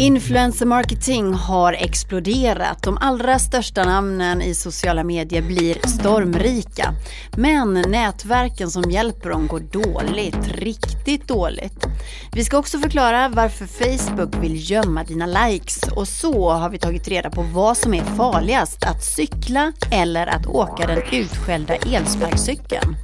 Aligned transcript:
Influencer 0.00 0.66
marketing 0.66 1.32
har 1.32 1.72
exploderat. 1.72 2.82
De 2.82 2.98
allra 3.00 3.38
största 3.38 3.84
namnen 3.84 4.42
i 4.42 4.54
sociala 4.54 5.04
medier 5.04 5.42
blir 5.42 5.86
stormrika. 5.88 6.94
Men 7.36 7.72
nätverken 7.72 8.70
som 8.70 8.90
hjälper 8.90 9.30
dem 9.30 9.46
går 9.46 9.60
dåligt, 9.60 10.48
riktigt 10.48 11.28
dåligt. 11.28 11.86
Vi 12.32 12.44
ska 12.44 12.58
också 12.58 12.78
förklara 12.78 13.28
varför 13.28 13.66
Facebook 13.66 14.44
vill 14.44 14.70
gömma 14.70 15.04
dina 15.04 15.26
likes 15.26 15.82
och 15.82 16.08
så 16.08 16.50
har 16.50 16.70
vi 16.70 16.78
tagit 16.78 17.08
reda 17.08 17.30
på 17.30 17.42
vad 17.42 17.76
som 17.76 17.94
är 17.94 18.02
farligast, 18.02 18.84
att 18.84 19.04
cykla 19.04 19.72
eller 19.92 20.26
att 20.26 20.46
åka 20.46 20.86
den 20.86 21.02
utskällda 21.12 21.74
elsparkcykeln. 21.74 22.96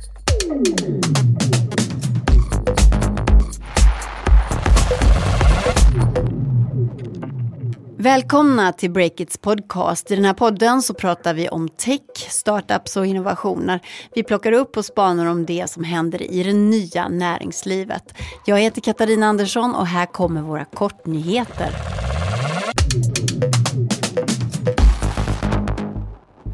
Välkomna 8.04 8.72
till 8.72 8.90
Breakits 8.90 9.38
podcast. 9.38 10.10
I 10.10 10.14
den 10.16 10.24
här 10.24 10.34
podden 10.34 10.82
så 10.82 10.94
pratar 10.94 11.34
vi 11.34 11.48
om 11.48 11.68
tech, 11.68 12.00
startups 12.16 12.96
och 12.96 13.06
innovationer. 13.06 13.80
Vi 14.14 14.22
plockar 14.22 14.52
upp 14.52 14.76
och 14.76 14.84
spanar 14.84 15.26
om 15.26 15.46
det 15.46 15.70
som 15.70 15.84
händer 15.84 16.22
i 16.22 16.42
det 16.42 16.52
nya 16.52 17.08
näringslivet. 17.08 18.14
Jag 18.46 18.58
heter 18.58 18.80
Katarina 18.80 19.26
Andersson 19.26 19.74
och 19.74 19.86
här 19.86 20.06
kommer 20.06 20.42
våra 20.42 20.64
kortnyheter. 20.64 21.93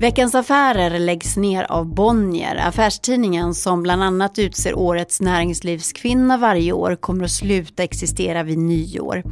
Veckans 0.00 0.34
Affärer 0.34 0.98
läggs 0.98 1.36
ner 1.36 1.72
av 1.72 1.94
Bonnier. 1.94 2.56
Affärstidningen 2.56 3.54
som 3.54 3.82
bland 3.82 4.02
annat 4.02 4.38
utser 4.38 4.74
årets 4.74 5.20
näringslivskvinna 5.20 6.36
varje 6.36 6.72
år 6.72 6.96
kommer 6.96 7.24
att 7.24 7.30
sluta 7.30 7.82
existera 7.82 8.42
vid 8.42 8.58
nyår. 8.58 9.22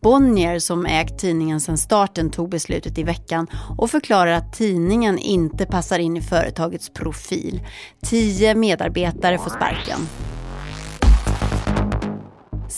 Bonnier 0.00 0.58
som 0.58 0.86
ägt 0.86 1.18
tidningen 1.18 1.60
sedan 1.60 1.78
starten 1.78 2.30
tog 2.30 2.48
beslutet 2.48 2.98
i 2.98 3.02
veckan 3.02 3.46
och 3.78 3.90
förklarar 3.90 4.32
att 4.32 4.52
tidningen 4.52 5.18
inte 5.18 5.66
passar 5.66 5.98
in 5.98 6.16
i 6.16 6.22
företagets 6.22 6.92
profil. 6.92 7.60
Tio 8.06 8.54
medarbetare 8.54 9.38
får 9.38 9.50
sparken. 9.50 9.98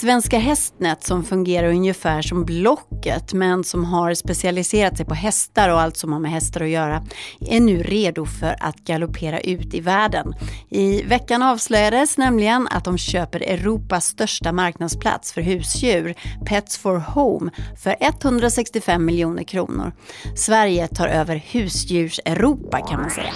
Svenska 0.01 0.39
hästnät 0.39 1.05
som 1.05 1.25
fungerar 1.25 1.69
ungefär 1.69 2.23
som 2.23 2.45
Blocket 2.45 3.33
men 3.33 3.65
som 3.65 3.85
har 3.85 4.15
specialiserat 4.15 4.97
sig 4.97 5.07
på 5.07 5.15
hästar 5.15 5.69
och 5.69 5.81
allt 5.81 5.97
som 5.97 6.13
har 6.13 6.21
med 6.21 6.31
hästar 6.31 6.61
att 6.61 6.69
göra 6.69 7.03
är 7.41 7.61
nu 7.61 7.83
redo 7.83 8.27
för 8.27 8.57
att 8.61 8.77
galoppera 8.77 9.41
ut 9.41 9.75
i 9.75 9.81
världen. 9.81 10.35
I 10.69 11.03
veckan 11.03 11.43
avslöjades 11.43 12.19
nämligen 12.19 12.69
att 12.69 12.85
de 12.85 12.99
köper 12.99 13.41
Europas 13.41 14.07
största 14.07 14.53
marknadsplats 14.53 15.33
för 15.33 15.41
husdjur, 15.41 16.15
Pets 16.47 16.79
for 16.79 16.97
Home, 16.97 17.51
för 17.83 17.97
165 18.01 19.05
miljoner 19.05 19.43
kronor. 19.43 19.93
Sverige 20.37 20.89
tar 20.89 21.09
över 21.09 21.37
husdjurs-Europa 21.37 22.81
kan 22.81 23.01
man 23.01 23.11
säga. 23.11 23.33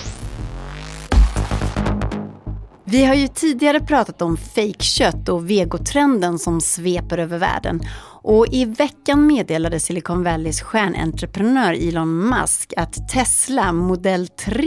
Vi 2.87 3.05
har 3.05 3.15
ju 3.15 3.29
tidigare 3.29 3.81
pratat 3.81 4.23
om 4.23 4.37
fejkkött 4.37 5.29
och 5.29 5.51
vegotrenden 5.51 6.39
som 6.39 6.61
sveper 6.61 7.19
över 7.19 7.39
världen. 7.39 7.81
Och 8.23 8.47
i 8.53 8.65
veckan 8.65 9.27
meddelade 9.27 9.81
Silicon 9.81 10.25
Valleys 10.25 10.61
stjärnentreprenör 10.61 11.73
Elon 11.89 12.29
Musk 12.29 12.73
att 12.77 13.09
Tesla 13.09 13.73
modell 13.73 14.29
3 14.29 14.65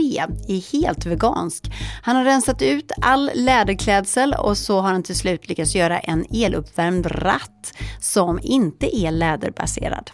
är 0.48 0.72
helt 0.72 1.06
vegansk. 1.06 1.64
Han 2.02 2.16
har 2.16 2.24
rensat 2.24 2.62
ut 2.62 2.92
all 3.00 3.30
läderklädsel 3.34 4.34
och 4.34 4.56
så 4.58 4.80
har 4.80 4.92
han 4.92 5.02
till 5.02 5.16
slut 5.16 5.48
lyckats 5.48 5.74
göra 5.74 5.98
en 5.98 6.24
eluppvärmd 6.30 7.06
ratt 7.06 7.74
som 8.00 8.38
inte 8.42 8.96
är 8.96 9.10
läderbaserad. 9.10 10.10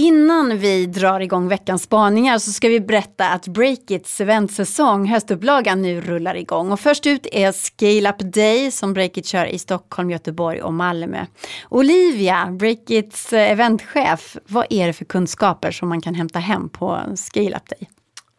Innan 0.00 0.58
vi 0.58 0.86
drar 0.86 1.20
igång 1.20 1.48
veckans 1.48 1.82
spaningar 1.82 2.38
så 2.38 2.52
ska 2.52 2.68
vi 2.68 2.80
berätta 2.80 3.28
att 3.28 3.46
Breakits 3.46 4.20
eventsäsong, 4.20 5.06
höstupplagan, 5.06 5.82
nu 5.82 6.00
rullar 6.00 6.34
igång. 6.34 6.72
Och 6.72 6.80
först 6.80 7.06
ut 7.06 7.26
är 7.32 7.52
Scale 7.52 8.10
Up 8.10 8.34
Day 8.34 8.70
som 8.70 8.92
Breakit 8.92 9.26
kör 9.26 9.46
i 9.46 9.58
Stockholm, 9.58 10.10
Göteborg 10.10 10.62
och 10.62 10.72
Malmö. 10.72 11.26
Olivia, 11.68 12.48
Breakits 12.50 13.32
eventchef, 13.32 14.36
vad 14.46 14.66
är 14.70 14.86
det 14.86 14.92
för 14.92 15.04
kunskaper 15.04 15.70
som 15.70 15.88
man 15.88 16.00
kan 16.00 16.14
hämta 16.14 16.38
hem 16.38 16.68
på 16.68 17.00
Scale 17.16 17.56
Up 17.56 17.68
Day? 17.68 17.88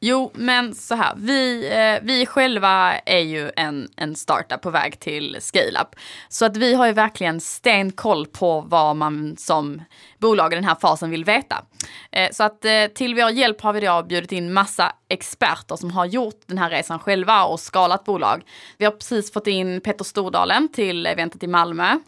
Jo, 0.04 0.32
men 0.34 0.76
så 0.76 0.96
här. 0.96 1.14
Vi, 1.18 1.70
eh, 1.72 2.06
vi 2.08 2.26
själva 2.26 2.98
är 2.98 3.20
ju 3.20 3.52
en, 3.56 3.90
en 3.96 4.16
startup 4.16 4.62
på 4.62 4.70
väg 4.70 5.00
till 5.00 5.38
scale-up. 5.40 5.88
Så 6.30 6.46
att 6.46 6.58
vi 6.58 6.74
har 6.74 6.86
ju 6.86 6.94
verkligen 6.94 7.42
stenkoll 7.42 8.26
på 8.26 8.62
vad 8.62 8.96
man 8.96 9.36
som 9.38 9.82
bolag 10.18 10.54
i 10.54 10.56
den 10.56 10.64
här 10.64 10.76
fasen 10.82 11.10
vill 11.10 11.26
veta. 11.26 11.66
Eh, 12.12 12.32
så 12.32 12.44
att 12.44 12.66
eh, 12.66 12.86
till 12.96 13.16
vår 13.16 13.30
hjälp 13.30 13.62
har 13.62 13.74
vi 13.74 13.80
då 13.80 14.04
bjudit 14.04 14.32
in 14.32 14.54
massa 14.54 14.92
experter 15.10 15.76
som 15.76 15.92
har 15.92 16.06
gjort 16.06 16.42
den 16.46 16.58
här 16.58 16.70
resan 16.70 17.00
själva 17.00 17.44
och 17.44 17.60
skalat 17.60 18.04
bolag. 18.04 18.44
Vi 18.78 18.86
har 18.86 18.92
precis 18.92 19.34
fått 19.34 19.48
in 19.48 19.82
Petter 19.82 20.04
Stordalen 20.04 20.70
till 20.70 21.06
eventet 21.06 21.44
i 21.44 21.48
Malmö. 21.48 22.00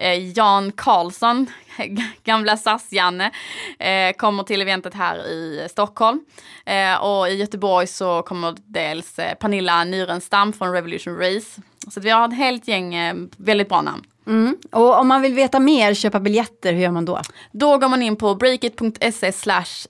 Eh, 0.00 0.32
Jan 0.38 0.72
Karlsson, 0.72 1.46
gamla 2.24 2.56
SAS-Janne, 2.56 3.30
eh, 3.78 4.16
kommer 4.16 4.42
till 4.42 4.62
eventet 4.62 4.94
här 4.94 5.26
i 5.26 5.66
Stockholm. 5.70 6.20
Eh, 6.66 7.04
och 7.04 7.28
i 7.28 7.34
Göteborg 7.34 7.86
så 7.86 8.22
kommer 8.22 8.54
dels 8.66 9.16
Pernilla 9.40 9.84
Nyrenstam 9.84 10.52
från 10.52 10.72
Revolution 10.72 11.16
Race. 11.16 11.60
Så 11.90 12.00
vi 12.00 12.10
har 12.10 12.28
ett 12.28 12.36
helt 12.36 12.68
gäng 12.68 12.96
väldigt 13.36 13.68
bra 13.68 13.82
namn. 13.82 14.04
Mm. 14.26 14.56
Och 14.72 14.98
om 14.98 15.08
man 15.08 15.22
vill 15.22 15.34
veta 15.34 15.60
mer, 15.60 15.94
köpa 15.94 16.20
biljetter, 16.20 16.72
hur 16.72 16.80
gör 16.80 16.90
man 16.90 17.04
då? 17.04 17.20
Då 17.52 17.78
går 17.78 17.88
man 17.88 18.02
in 18.02 18.16
på 18.16 18.34
breakit.se 18.34 19.32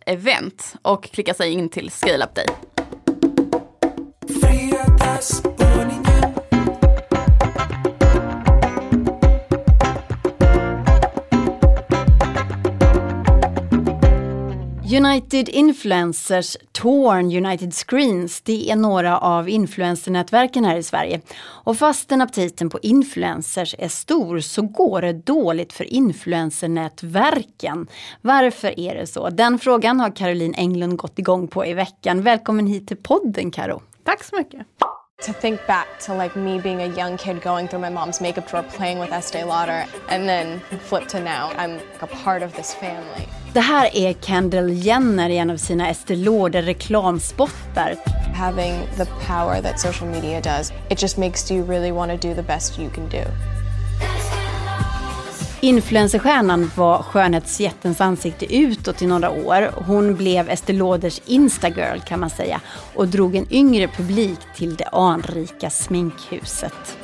event 0.06 0.74
och 0.82 1.04
klickar 1.04 1.34
sig 1.34 1.52
in 1.52 1.68
till 1.68 1.91
Scale 1.91 2.24
Up 2.24 2.34
Day. 2.34 2.47
United 14.91 15.49
Influencers, 15.49 16.56
Torn, 16.72 17.47
United 17.47 17.75
Screens, 17.75 18.41
det 18.41 18.71
är 18.71 18.76
några 18.76 19.19
av 19.19 19.49
influencernätverken 19.49 20.65
här 20.65 20.76
i 20.76 20.82
Sverige. 20.82 21.21
Och 21.41 21.76
fastän 21.76 22.21
aptiten 22.21 22.71
på 22.71 22.78
influencers 22.82 23.75
är 23.78 23.88
stor 23.88 24.41
så 24.41 24.62
går 24.62 25.03
det 25.03 25.12
dåligt 25.12 25.72
för 25.72 25.84
influencernätverken. 25.84 27.87
Varför 28.21 28.81
är 28.81 28.94
det 28.94 29.06
så? 29.06 29.31
Den 29.31 29.59
frågan 29.59 30.00
har 30.00 30.16
Caroline 30.16 30.54
Englund 30.54 30.97
gått 30.97 31.19
igång 31.19 31.48
på 31.48 31.66
i 31.66 31.75
veckan. 31.75 32.22
Välkommen 32.22 32.66
hit 32.66 32.88
till 32.88 32.97
podden 32.97 33.50
Karo. 33.50 33.82
Tack 34.04 34.25
så 34.25 34.37
mycket. 34.37 34.66
To 35.22 35.32
think 35.32 35.66
back 35.66 35.98
to 36.06 36.14
like 36.14 36.36
me 36.36 36.60
being 36.60 36.80
a 36.80 36.86
young 36.86 37.16
kid 37.16 37.42
going 37.42 37.66
through 37.68 37.80
my 37.80 37.90
mom's 37.90 38.20
makeup 38.20 38.48
drawer 38.50 38.62
playing 38.62 39.00
with 39.00 39.10
Estee 39.10 39.42
Lauder 39.42 39.84
and 40.08 40.28
then 40.28 40.60
flip 40.78 41.08
to 41.08 41.20
now 41.20 41.50
I'm 41.56 41.72
like 41.72 42.02
a 42.02 42.06
part 42.06 42.42
of 42.42 42.52
this 42.52 42.74
family. 42.74 43.28
Det 43.52 43.60
här 43.60 43.96
är 43.96 44.12
Kendall 44.12 44.70
Jenner 44.70 45.30
i 45.30 45.38
en 45.38 45.50
av 45.50 45.56
sina 45.56 45.88
Estée 45.90 46.16
Lauder 46.16 46.62
reklamspottar. 46.62 47.96
Having 48.34 48.86
the 48.96 49.06
power 49.26 49.60
that 49.62 49.80
social 49.80 50.08
media 50.08 50.40
does, 50.40 50.72
it 50.90 50.98
just 50.98 51.18
makes 51.18 51.50
you 51.50 51.64
really 51.64 51.92
want 51.92 52.10
to 52.10 52.28
do 52.28 52.34
the 52.34 52.42
best 52.42 52.78
you 52.78 52.90
can 52.90 53.08
do. 53.08 53.24
Influencerstjärnan 55.60 56.70
var 56.76 57.02
skönhetsjättens 57.02 58.00
ansikte 58.00 58.56
utåt 58.56 59.02
i 59.02 59.06
några 59.06 59.30
år. 59.30 59.70
Hon 59.86 60.16
blev 60.16 60.50
Estée 60.50 60.76
Lauders 60.76 61.20
Instagirl 61.26 62.00
kan 62.00 62.20
man 62.20 62.30
säga 62.30 62.60
och 62.94 63.08
drog 63.08 63.36
en 63.36 63.52
yngre 63.52 63.88
publik 63.88 64.38
till 64.54 64.76
det 64.76 64.88
anrika 64.92 65.70
sminkhuset. 65.70 66.98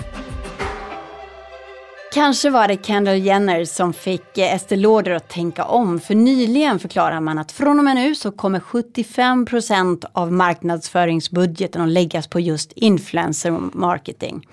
Kanske 2.15 2.51
var 2.51 2.69
det 2.69 2.87
Kendall 2.87 3.19
Jenner 3.19 3.65
som 3.65 3.93
fick 3.93 4.39
eh, 4.39 4.55
Estée 4.55 4.77
Lauder 4.77 5.11
att 5.11 5.29
tänka 5.29 5.65
om. 5.65 6.01
För 6.01 6.15
nyligen 6.15 6.79
förklarar 6.79 7.21
man 7.21 7.39
att 7.39 7.53
från 7.53 7.79
och 7.79 7.85
med 7.85 7.97
nu 7.97 8.15
så 8.15 8.33
kommer 8.33 8.61
75 8.61 9.47
procent 9.47 10.05
av 10.13 10.33
marknadsföringsbudgeten 10.33 11.83
att 11.83 11.89
läggas 11.89 12.27
på 12.27 12.41
just 12.41 12.73
influencer 12.73 13.51
marketing. 13.73 14.47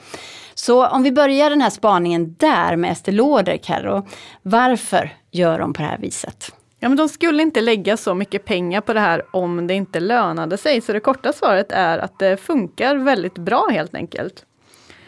Så 0.53 0.87
om 0.87 1.03
vi 1.03 1.11
börjar 1.11 1.49
den 1.49 1.61
här 1.61 1.69
spaningen 1.69 2.35
där 2.39 2.75
med 2.75 2.91
Estée 2.91 3.11
Lauder, 3.11 3.57
Carro. 3.57 4.07
Varför 4.41 5.13
gör 5.31 5.59
de 5.59 5.73
på 5.73 5.81
det 5.81 5.87
här 5.87 5.97
viset? 5.97 6.51
Ja, 6.79 6.89
men 6.89 6.97
de 6.97 7.09
skulle 7.09 7.43
inte 7.43 7.61
lägga 7.61 7.97
så 7.97 8.13
mycket 8.13 8.45
pengar 8.45 8.81
på 8.81 8.93
det 8.93 8.99
här 8.99 9.23
om 9.31 9.67
det 9.67 9.73
inte 9.73 9.99
lönade 9.99 10.57
sig. 10.57 10.81
Så 10.81 10.93
det 10.93 10.99
korta 10.99 11.33
svaret 11.33 11.71
är 11.71 11.97
att 11.97 12.19
det 12.19 12.37
funkar 12.37 12.95
väldigt 12.95 13.37
bra 13.37 13.67
helt 13.71 13.95
enkelt. 13.95 14.45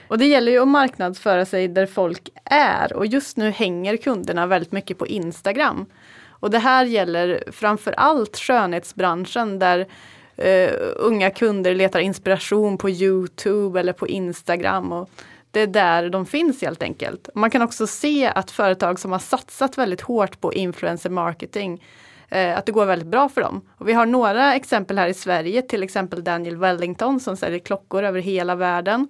Och 0.07 0.17
det 0.17 0.25
gäller 0.25 0.51
ju 0.51 0.59
att 0.59 0.67
marknadsföra 0.67 1.45
sig 1.45 1.67
där 1.67 1.85
folk 1.85 2.29
är 2.45 2.93
och 2.93 3.05
just 3.05 3.37
nu 3.37 3.49
hänger 3.49 3.97
kunderna 3.97 4.45
väldigt 4.45 4.71
mycket 4.71 4.97
på 4.97 5.07
Instagram. 5.07 5.85
Och 6.29 6.51
det 6.51 6.59
här 6.59 6.85
gäller 6.85 7.43
framför 7.51 7.91
allt 7.91 8.37
skönhetsbranschen 8.37 9.59
där 9.59 9.87
eh, 10.35 10.71
unga 10.95 11.29
kunder 11.29 11.75
letar 11.75 11.99
inspiration 11.99 12.77
på 12.77 12.89
Youtube 12.89 13.79
eller 13.79 13.93
på 13.93 14.07
Instagram. 14.07 14.91
Och 14.91 15.09
det 15.51 15.59
är 15.59 15.67
där 15.67 16.09
de 16.09 16.25
finns 16.25 16.61
helt 16.61 16.83
enkelt. 16.83 17.29
Man 17.35 17.49
kan 17.49 17.61
också 17.61 17.87
se 17.87 18.27
att 18.27 18.51
företag 18.51 18.99
som 18.99 19.11
har 19.11 19.19
satsat 19.19 19.77
väldigt 19.77 20.01
hårt 20.01 20.41
på 20.41 20.53
influencer 20.53 21.09
marketing 21.09 21.83
eh, 22.29 22.57
att 22.57 22.65
det 22.65 22.71
går 22.71 22.85
väldigt 22.85 23.07
bra 23.07 23.29
för 23.29 23.41
dem. 23.41 23.61
Och 23.77 23.87
vi 23.89 23.93
har 23.93 24.05
några 24.05 24.55
exempel 24.55 24.97
här 24.97 25.07
i 25.07 25.13
Sverige, 25.13 25.61
till 25.61 25.83
exempel 25.83 26.23
Daniel 26.23 26.57
Wellington 26.57 27.19
som 27.19 27.37
säljer 27.37 27.59
klockor 27.59 28.03
över 28.03 28.19
hela 28.19 28.55
världen. 28.55 29.07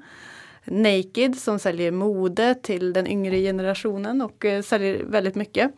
Naked 0.66 1.36
som 1.38 1.60
säljer 1.60 1.92
mode 1.92 2.56
till 2.56 2.94
den 2.94 3.08
yngre 3.08 3.38
generationen 3.38 4.22
och 4.22 4.46
eh, 4.46 4.62
säljer 4.62 5.04
väldigt 5.04 5.36
mycket. 5.36 5.72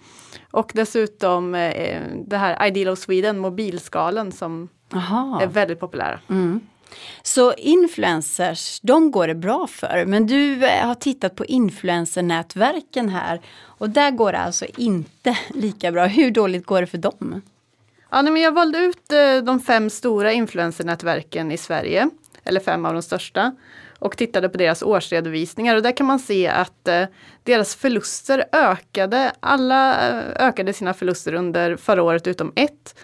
Och 0.51 0.71
dessutom 0.73 1.55
eh, 1.55 2.01
det 2.25 2.37
här 2.37 2.67
Ideal 2.67 2.93
of 2.93 2.99
Sweden, 2.99 3.37
mobilskalen 3.37 4.31
som 4.31 4.69
Aha. 4.93 5.41
är 5.41 5.47
väldigt 5.47 5.79
populära. 5.79 6.19
Mm. 6.29 6.59
Så 7.23 7.53
influencers, 7.53 8.79
de 8.81 9.11
går 9.11 9.27
det 9.27 9.35
bra 9.35 9.67
för. 9.67 10.05
Men 10.05 10.27
du 10.27 10.65
eh, 10.65 10.87
har 10.87 10.95
tittat 10.95 11.35
på 11.35 11.45
influencernätverken 11.45 13.09
här 13.09 13.41
och 13.63 13.89
där 13.89 14.11
går 14.11 14.31
det 14.31 14.39
alltså 14.39 14.65
inte 14.77 15.37
lika 15.49 15.91
bra. 15.91 16.05
Hur 16.05 16.31
dåligt 16.31 16.65
går 16.65 16.81
det 16.81 16.87
för 16.87 16.97
dem? 16.97 17.41
Ja, 18.09 18.21
nej, 18.21 18.33
men 18.33 18.41
jag 18.41 18.51
valde 18.51 18.77
ut 18.77 19.09
de 19.43 19.59
fem 19.59 19.89
stora 19.89 20.31
influencernätverken 20.31 21.51
i 21.51 21.57
Sverige, 21.57 22.09
eller 22.43 22.59
fem 22.59 22.85
av 22.85 22.93
de 22.93 23.01
största 23.01 23.55
och 24.05 24.17
tittade 24.17 24.49
på 24.49 24.57
deras 24.57 24.83
årsredovisningar 24.83 25.75
och 25.75 25.81
där 25.81 25.91
kan 25.91 26.05
man 26.05 26.19
se 26.19 26.47
att 26.47 26.87
eh, 26.87 27.03
deras 27.43 27.75
förluster 27.75 28.45
ökade. 28.51 29.31
Alla 29.39 30.09
eh, 30.09 30.47
ökade 30.47 30.73
sina 30.73 30.93
förluster 30.93 31.33
under 31.33 31.75
förra 31.75 32.03
året 32.03 32.27
utom 32.27 32.51
ett. 32.55 32.95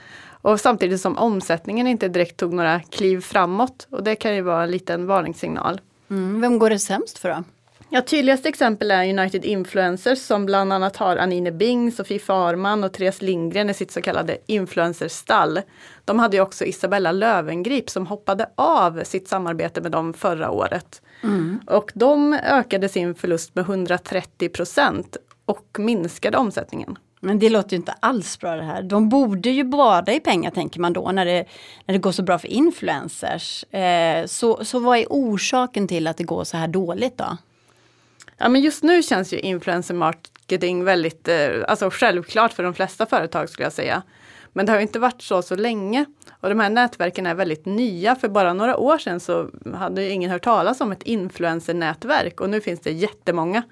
Och 0.41 0.59
samtidigt 0.59 1.01
som 1.01 1.17
omsättningen 1.17 1.87
inte 1.87 2.07
direkt 2.07 2.37
tog 2.37 2.53
några 2.53 2.79
kliv 2.79 3.21
framåt 3.21 3.87
och 3.89 4.03
det 4.03 4.15
kan 4.15 4.35
ju 4.35 4.41
vara 4.41 4.63
en 4.63 4.71
liten 4.71 5.07
varningssignal. 5.07 5.81
Mm, 6.09 6.41
vem 6.41 6.59
går 6.59 6.69
det 6.69 6.79
sämst 6.79 7.17
för 7.17 7.29
då? 7.29 7.43
Ja, 7.93 8.01
tydligaste 8.01 8.49
exempel 8.49 8.91
är 8.91 9.19
United 9.19 9.45
Influencers 9.45 10.19
som 10.19 10.45
bland 10.45 10.73
annat 10.73 10.97
har 10.97 11.17
Anine 11.17 11.51
Bing, 11.51 11.91
Sofie 11.91 12.19
Farman 12.19 12.83
och 12.83 12.93
Therese 12.93 13.21
Lindgren 13.21 13.69
i 13.69 13.73
sitt 13.73 13.91
så 13.91 14.01
kallade 14.01 14.37
influencerstall. 14.45 15.61
De 16.05 16.19
hade 16.19 16.37
ju 16.37 16.43
också 16.43 16.65
Isabella 16.65 17.11
Lövengrip 17.11 17.89
som 17.89 18.07
hoppade 18.07 18.49
av 18.55 19.03
sitt 19.03 19.27
samarbete 19.27 19.81
med 19.81 19.91
dem 19.91 20.13
förra 20.13 20.51
året. 20.51 21.01
Mm. 21.23 21.59
Och 21.67 21.91
de 21.95 22.33
ökade 22.33 22.89
sin 22.89 23.15
förlust 23.15 23.55
med 23.55 23.61
130 23.61 24.49
procent 24.49 25.17
och 25.45 25.75
minskade 25.79 26.37
omsättningen. 26.37 26.97
Men 27.19 27.39
det 27.39 27.49
låter 27.49 27.71
ju 27.71 27.77
inte 27.77 27.95
alls 27.99 28.39
bra 28.39 28.55
det 28.55 28.63
här. 28.63 28.83
De 28.83 29.09
borde 29.09 29.49
ju 29.49 29.63
bada 29.63 30.13
i 30.13 30.19
pengar 30.19 30.51
tänker 30.51 30.79
man 30.79 30.93
då 30.93 31.11
när 31.11 31.25
det, 31.25 31.45
när 31.85 31.93
det 31.93 31.99
går 31.99 32.11
så 32.11 32.23
bra 32.23 32.39
för 32.39 32.47
influencers. 32.47 33.63
Eh, 33.63 34.25
så, 34.25 34.65
så 34.65 34.79
vad 34.79 34.97
är 34.97 35.05
orsaken 35.09 35.87
till 35.87 36.07
att 36.07 36.17
det 36.17 36.23
går 36.23 36.43
så 36.43 36.57
här 36.57 36.67
dåligt 36.67 37.17
då? 37.17 37.37
Ja 38.43 38.49
men 38.49 38.61
just 38.61 38.83
nu 38.83 39.03
känns 39.03 39.33
ju 39.33 39.39
influencer 39.39 39.93
marketing 39.93 40.83
väldigt 40.83 41.27
eh, 41.27 41.49
alltså 41.67 41.89
självklart 41.89 42.53
för 42.53 42.63
de 42.63 42.73
flesta 42.73 43.05
företag 43.05 43.49
skulle 43.49 43.65
jag 43.65 43.73
säga. 43.73 44.03
Men 44.53 44.65
det 44.65 44.71
har 44.71 44.79
inte 44.79 44.99
varit 44.99 45.21
så 45.21 45.41
så 45.41 45.55
länge. 45.55 46.05
Och 46.39 46.49
de 46.49 46.59
här 46.59 46.69
nätverken 46.69 47.25
är 47.25 47.35
väldigt 47.35 47.65
nya. 47.65 48.15
För 48.15 48.29
bara 48.29 48.53
några 48.53 48.77
år 48.77 48.97
sedan 48.97 49.19
så 49.19 49.49
hade 49.75 50.09
ingen 50.09 50.31
hört 50.31 50.43
talas 50.43 50.81
om 50.81 50.91
ett 50.91 51.03
influencernätverk 51.03 52.41
och 52.41 52.49
nu 52.49 52.61
finns 52.61 52.79
det 52.79 52.91
jättemånga. 52.91 53.63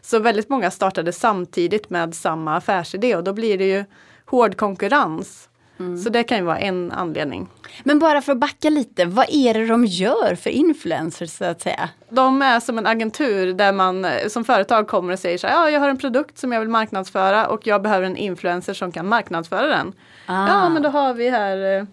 Så 0.00 0.18
väldigt 0.18 0.48
många 0.48 0.70
startade 0.70 1.12
samtidigt 1.12 1.90
med 1.90 2.14
samma 2.14 2.56
affärsidé 2.56 3.16
och 3.16 3.24
då 3.24 3.32
blir 3.32 3.58
det 3.58 3.68
ju 3.68 3.84
hård 4.24 4.56
konkurrens. 4.56 5.48
Mm. 5.78 5.98
Så 5.98 6.10
det 6.10 6.22
kan 6.22 6.38
ju 6.38 6.44
vara 6.44 6.58
en 6.58 6.92
anledning. 6.92 7.48
Men 7.82 7.98
bara 7.98 8.20
för 8.20 8.32
att 8.32 8.38
backa 8.38 8.70
lite, 8.70 9.04
vad 9.04 9.26
är 9.28 9.54
det 9.54 9.66
de 9.66 9.84
gör 9.84 10.34
för 10.34 10.50
influencers 10.50 11.30
så 11.30 11.44
att 11.44 11.60
säga? 11.60 11.88
De 12.08 12.42
är 12.42 12.60
som 12.60 12.78
en 12.78 12.86
agentur 12.86 13.52
där 13.52 13.72
man 13.72 14.04
eh, 14.04 14.28
som 14.28 14.44
företag 14.44 14.88
kommer 14.88 15.12
och 15.12 15.18
säger 15.18 15.38
så 15.38 15.46
här, 15.46 15.54
ja 15.54 15.70
jag 15.70 15.80
har 15.80 15.88
en 15.88 15.98
produkt 15.98 16.38
som 16.38 16.52
jag 16.52 16.60
vill 16.60 16.68
marknadsföra 16.68 17.46
och 17.46 17.66
jag 17.66 17.82
behöver 17.82 18.06
en 18.06 18.16
influencer 18.16 18.74
som 18.74 18.92
kan 18.92 19.08
marknadsföra 19.08 19.66
den. 19.66 19.92
Ah. 20.26 20.48
Ja 20.48 20.68
men 20.68 20.82
då 20.82 20.88
har 20.88 21.14
vi 21.14 21.30
här 21.30 21.78
eh, 21.78 21.84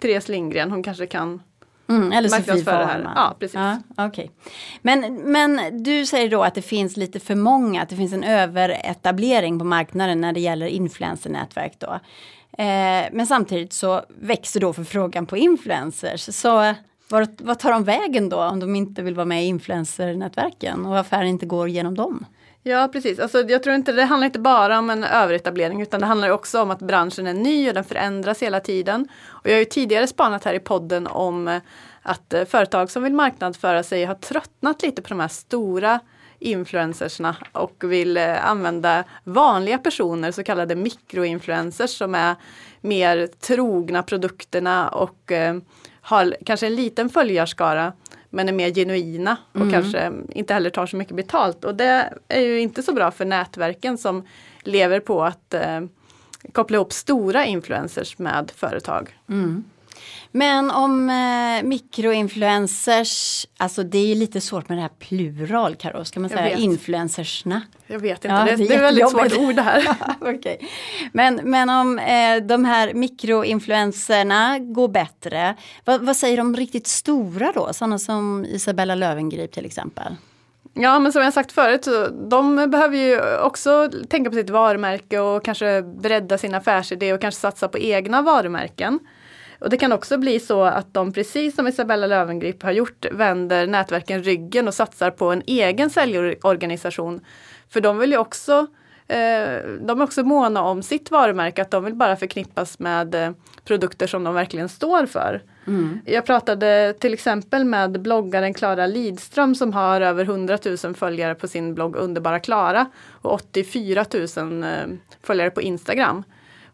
Therese 0.00 0.28
Lindgren, 0.28 0.70
hon 0.70 0.82
kanske 0.82 1.06
kan 1.06 1.42
Mm, 1.88 2.12
eller 2.12 2.28
Sofie 2.28 2.64
Farman. 2.64 3.12
Ja, 3.16 3.36
precis. 3.38 3.60
Ja, 3.96 4.06
okay. 4.06 4.28
men, 4.82 5.14
men 5.14 5.82
du 5.82 6.06
säger 6.06 6.30
då 6.30 6.42
att 6.42 6.54
det 6.54 6.62
finns 6.62 6.96
lite 6.96 7.20
för 7.20 7.34
många, 7.34 7.82
att 7.82 7.88
det 7.88 7.96
finns 7.96 8.12
en 8.12 8.24
överetablering 8.24 9.58
på 9.58 9.64
marknaden 9.64 10.20
när 10.20 10.32
det 10.32 10.40
gäller 10.40 10.66
influencernätverk 10.66 11.72
då. 11.78 12.00
Eh, 12.58 13.08
men 13.12 13.26
samtidigt 13.26 13.72
så 13.72 14.02
växer 14.08 14.60
då 14.60 14.72
förfrågan 14.72 15.26
på 15.26 15.36
influencers. 15.36 16.34
Så 16.34 16.74
vad, 17.08 17.40
vad 17.40 17.58
tar 17.58 17.72
de 17.72 17.84
vägen 17.84 18.28
då 18.28 18.42
om 18.42 18.60
de 18.60 18.76
inte 18.76 19.02
vill 19.02 19.14
vara 19.14 19.26
med 19.26 19.44
i 19.44 19.46
influencernätverken 19.46 20.86
och 20.86 20.98
affären 20.98 21.28
inte 21.28 21.46
går 21.46 21.68
genom 21.68 21.94
dem? 21.94 22.26
Ja 22.66 22.88
precis, 22.92 23.18
alltså, 23.18 23.42
jag 23.48 23.62
tror 23.62 23.74
inte 23.74 23.92
det 23.92 24.04
handlar 24.04 24.26
inte 24.26 24.38
bara 24.38 24.78
om 24.78 24.90
en 24.90 25.04
överetablering 25.04 25.82
utan 25.82 26.00
det 26.00 26.06
handlar 26.06 26.28
också 26.28 26.62
om 26.62 26.70
att 26.70 26.78
branschen 26.78 27.26
är 27.26 27.34
ny 27.34 27.68
och 27.68 27.74
den 27.74 27.84
förändras 27.84 28.42
hela 28.42 28.60
tiden. 28.60 29.08
Och 29.26 29.48
jag 29.48 29.52
har 29.52 29.58
ju 29.58 29.64
tidigare 29.64 30.06
spanat 30.06 30.44
här 30.44 30.54
i 30.54 30.60
podden 30.60 31.06
om 31.06 31.48
eh, 31.48 31.62
att 32.02 32.34
eh, 32.34 32.44
företag 32.44 32.90
som 32.90 33.02
vill 33.02 33.12
marknadsföra 33.12 33.82
sig 33.82 34.04
har 34.04 34.14
tröttnat 34.14 34.82
lite 34.82 35.02
på 35.02 35.08
de 35.08 35.20
här 35.20 35.28
stora 35.28 36.00
influencersna 36.38 37.36
och 37.52 37.84
vill 37.84 38.16
eh, 38.16 38.50
använda 38.50 39.04
vanliga 39.24 39.78
personer, 39.78 40.32
så 40.32 40.42
kallade 40.42 40.74
mikroinfluencers 40.74 41.90
som 41.98 42.14
är 42.14 42.34
mer 42.80 43.26
trogna 43.26 44.02
produkterna 44.02 44.88
och 44.88 45.32
har 46.00 46.36
kanske 46.46 46.66
en 46.66 46.76
liten 46.76 47.08
följarskara 47.08 47.92
men 48.34 48.48
är 48.48 48.52
mer 48.52 48.70
genuina 48.70 49.36
och 49.52 49.60
mm. 49.60 49.72
kanske 49.72 50.12
inte 50.28 50.54
heller 50.54 50.70
tar 50.70 50.86
så 50.86 50.96
mycket 50.96 51.16
betalt. 51.16 51.64
Och 51.64 51.74
det 51.74 52.12
är 52.28 52.40
ju 52.40 52.60
inte 52.60 52.82
så 52.82 52.92
bra 52.92 53.10
för 53.10 53.24
nätverken 53.24 53.98
som 53.98 54.22
lever 54.62 55.00
på 55.00 55.24
att 55.24 55.54
eh, 55.54 55.80
koppla 56.52 56.76
ihop 56.76 56.92
stora 56.92 57.44
influencers 57.44 58.18
med 58.18 58.52
företag. 58.56 59.18
Mm. 59.28 59.64
Men 60.32 60.70
om 60.70 61.10
eh, 61.10 61.62
mikroinfluencers, 61.62 63.46
alltså 63.56 63.82
det 63.82 64.12
är 64.12 64.14
lite 64.14 64.40
svårt 64.40 64.68
med 64.68 64.78
det 64.78 64.82
här 64.82 64.90
plural 64.98 65.74
Karo, 65.74 66.04
ska 66.04 66.20
man 66.20 66.30
säga 66.30 66.56
influencersna? 66.56 67.62
Jag 67.86 67.98
vet 67.98 68.24
inte, 68.24 68.28
ja, 68.28 68.44
det, 68.44 68.56
det, 68.56 68.74
är 68.74 68.80
väldigt 68.80 69.10
svårt 69.10 69.36
ord 69.38 69.54
det 69.54 69.62
här. 69.62 69.96
okay. 70.20 70.56
men, 71.12 71.40
men 71.44 71.70
om 71.70 71.98
eh, 71.98 72.36
de 72.36 72.64
här 72.64 72.94
mikroinfluencerna 72.94 74.58
går 74.58 74.88
bättre, 74.88 75.54
vad, 75.84 76.00
vad 76.00 76.16
säger 76.16 76.36
de 76.36 76.56
riktigt 76.56 76.86
stora 76.86 77.52
då? 77.54 77.72
Sådana 77.72 77.98
som 77.98 78.44
Isabella 78.44 78.94
Lövengrip 78.94 79.52
till 79.52 79.66
exempel? 79.66 80.16
Ja 80.74 80.98
men 80.98 81.12
som 81.12 81.22
jag 81.22 81.32
sagt 81.32 81.52
förut, 81.52 81.88
de 82.30 82.70
behöver 82.70 82.96
ju 82.96 83.38
också 83.38 83.90
tänka 84.08 84.30
på 84.30 84.36
sitt 84.36 84.50
varumärke 84.50 85.18
och 85.18 85.44
kanske 85.44 85.82
bredda 85.82 86.38
sin 86.38 86.54
affärsidé 86.54 87.12
och 87.12 87.20
kanske 87.20 87.40
satsa 87.40 87.68
på 87.68 87.78
egna 87.78 88.22
varumärken. 88.22 88.98
Och 89.64 89.70
det 89.70 89.76
kan 89.76 89.92
också 89.92 90.18
bli 90.18 90.40
så 90.40 90.62
att 90.62 90.94
de, 90.94 91.12
precis 91.12 91.54
som 91.54 91.68
Isabella 91.68 92.06
Lövengrip 92.06 92.62
har 92.62 92.72
gjort, 92.72 93.06
vänder 93.12 93.66
nätverken 93.66 94.22
ryggen 94.22 94.68
och 94.68 94.74
satsar 94.74 95.10
på 95.10 95.30
en 95.30 95.42
egen 95.46 95.90
säljorganisation. 95.90 97.20
För 97.68 97.80
de 97.80 97.98
vill 97.98 98.10
ju 98.10 98.18
också 98.18 98.66
eh, 99.08 99.58
de 99.80 100.00
är 100.00 100.02
också 100.02 100.22
måna 100.22 100.62
om 100.62 100.82
sitt 100.82 101.10
varumärke, 101.10 101.62
att 101.62 101.70
de 101.70 101.84
vill 101.84 101.94
bara 101.94 102.16
förknippas 102.16 102.78
med 102.78 103.14
eh, 103.14 103.30
produkter 103.64 104.06
som 104.06 104.24
de 104.24 104.34
verkligen 104.34 104.68
står 104.68 105.06
för. 105.06 105.42
Mm. 105.66 106.00
Jag 106.04 106.26
pratade 106.26 106.94
till 106.98 107.14
exempel 107.14 107.64
med 107.64 108.00
bloggaren 108.02 108.54
Klara 108.54 108.86
Lidström 108.86 109.54
som 109.54 109.72
har 109.72 110.00
över 110.00 110.24
100 110.24 110.58
000 110.84 110.94
följare 110.94 111.34
på 111.34 111.48
sin 111.48 111.74
blogg 111.74 111.96
Underbara 111.96 112.40
Klara 112.40 112.86
och 113.08 113.32
84 113.32 114.04
000 114.36 114.62
eh, 114.62 114.68
följare 115.22 115.50
på 115.50 115.62
Instagram. 115.62 116.24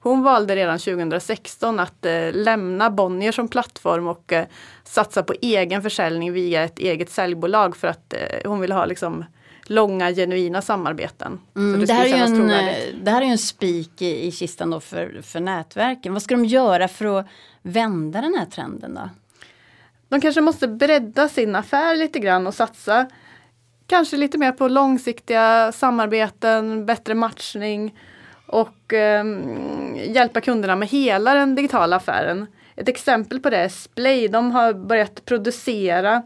Hon 0.02 0.22
valde 0.22 0.56
redan 0.56 0.78
2016 0.78 1.80
att 1.80 2.06
eh, 2.06 2.32
lämna 2.32 2.90
Bonnier 2.90 3.32
som 3.32 3.48
plattform 3.48 4.08
och 4.08 4.32
eh, 4.32 4.46
satsa 4.84 5.22
på 5.22 5.34
egen 5.40 5.82
försäljning 5.82 6.32
via 6.32 6.64
ett 6.64 6.78
eget 6.78 7.10
säljbolag 7.10 7.76
för 7.76 7.88
att 7.88 8.14
eh, 8.14 8.50
hon 8.50 8.60
ville 8.60 8.74
ha 8.74 8.84
liksom 8.84 9.24
långa 9.66 10.10
genuina 10.12 10.62
samarbeten. 10.62 11.40
Mm, 11.56 11.80
det, 11.80 11.86
det, 11.86 11.92
här 11.92 12.06
är 12.06 12.24
en, 12.24 12.50
eh, 12.50 12.74
det 13.02 13.10
här 13.10 13.22
är 13.22 13.26
ju 13.26 13.32
en 13.32 13.38
spik 13.38 14.02
i, 14.02 14.26
i 14.26 14.32
kistan 14.32 14.70
då 14.70 14.80
för, 14.80 15.20
för 15.22 15.40
nätverken. 15.40 16.12
Vad 16.12 16.22
ska 16.22 16.34
de 16.34 16.44
göra 16.44 16.88
för 16.88 17.18
att 17.18 17.26
vända 17.62 18.20
den 18.20 18.34
här 18.34 18.46
trenden 18.46 18.94
då? 18.94 19.10
De 20.08 20.20
kanske 20.20 20.40
måste 20.40 20.68
bredda 20.68 21.28
sin 21.28 21.56
affär 21.56 21.96
lite 21.96 22.18
grann 22.18 22.46
och 22.46 22.54
satsa 22.54 23.06
kanske 23.86 24.16
lite 24.16 24.38
mer 24.38 24.52
på 24.52 24.68
långsiktiga 24.68 25.72
samarbeten, 25.72 26.86
bättre 26.86 27.14
matchning 27.14 27.94
och 28.50 28.92
eh, 28.94 29.24
hjälpa 30.14 30.40
kunderna 30.40 30.76
med 30.76 30.88
hela 30.88 31.34
den 31.34 31.54
digitala 31.54 31.96
affären. 31.96 32.46
Ett 32.76 32.88
exempel 32.88 33.40
på 33.40 33.50
det 33.50 33.56
är 33.56 33.68
Splay. 33.68 34.28
De 34.28 34.50
har 34.50 34.72
börjat 34.72 35.24
producera 35.24 36.22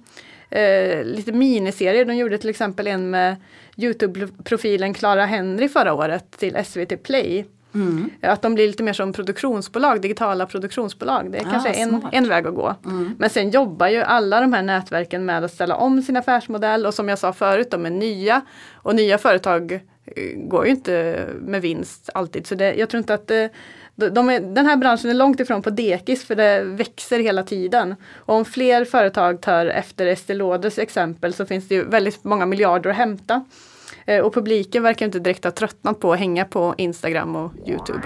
eh, 0.50 1.04
lite 1.04 1.32
miniserier. 1.32 2.04
De 2.04 2.16
gjorde 2.16 2.38
till 2.38 2.50
exempel 2.50 2.86
en 2.86 3.10
med 3.10 3.36
Youtube-profilen 3.76 4.94
Clara 4.94 5.26
Henry 5.26 5.68
förra 5.68 5.94
året 5.94 6.30
till 6.38 6.56
SVT 6.64 7.02
Play. 7.02 7.46
Mm. 7.74 8.10
Att 8.22 8.42
de 8.42 8.54
blir 8.54 8.66
lite 8.66 8.82
mer 8.82 8.92
som 8.92 9.12
produktionsbolag, 9.12 10.00
digitala 10.00 10.46
produktionsbolag. 10.46 11.32
Det 11.32 11.38
är 11.38 11.46
Ah, 11.46 11.50
kanske 11.50 11.68
en, 11.70 11.88
smart. 12.00 12.14
en 12.14 12.28
väg 12.28 12.46
att 12.46 12.54
gå. 12.54 12.74
Men 13.18 13.30
sen 13.30 13.50
jobbar 13.50 13.88
ju 13.88 14.02
alla 14.02 14.40
de 14.40 14.52
här 14.52 14.62
nätverken 14.62 15.24
med 15.24 15.44
att 15.44 15.52
ställa 15.52 15.76
om 15.76 16.02
sin 16.02 16.16
affärsmodell 16.16 16.86
och 16.86 16.94
som 16.94 17.08
jag 17.08 17.18
sa 17.18 17.32
förut, 17.32 17.70
de 17.70 17.86
är 17.86 17.90
nya. 17.90 18.40
Och 18.74 18.94
nya 18.94 19.18
företag 19.18 19.80
Eh, 20.06 20.36
går 20.36 20.64
ju 20.64 20.70
inte 20.70 21.26
med 21.40 21.62
vinst 21.62 22.10
alltid. 22.14 22.46
Så 22.46 22.54
det, 22.54 22.74
jag 22.74 22.90
tror 22.90 22.98
inte 22.98 23.14
att 23.14 23.30
eh, 23.30 23.46
det, 23.94 24.10
de 24.10 24.30
är, 24.30 24.40
den 24.40 24.66
här 24.66 24.76
branschen 24.76 25.10
är 25.10 25.14
långt 25.14 25.40
ifrån 25.40 25.62
på 25.62 25.70
dekis 25.70 26.24
för 26.24 26.34
det 26.34 26.62
växer 26.62 27.18
hela 27.18 27.42
tiden. 27.42 27.94
Och 28.14 28.34
om 28.34 28.44
fler 28.44 28.84
företag 28.84 29.40
tar 29.40 29.66
efter 29.66 30.06
Estée 30.06 30.34
Lauders 30.36 30.78
exempel 30.78 31.34
så 31.34 31.46
finns 31.46 31.68
det 31.68 31.74
ju 31.74 31.84
väldigt 31.84 32.24
många 32.24 32.46
miljarder 32.46 32.90
att 32.90 32.96
hämta. 32.96 33.44
Eh, 34.06 34.20
och 34.20 34.34
publiken 34.34 34.82
verkar 34.82 35.06
inte 35.06 35.18
direkt 35.18 35.44
ha 35.44 35.50
tröttnat 35.50 36.00
på 36.00 36.12
att 36.12 36.18
hänga 36.18 36.44
på 36.44 36.74
Instagram 36.76 37.36
och 37.36 37.52
Youtube. 37.66 38.02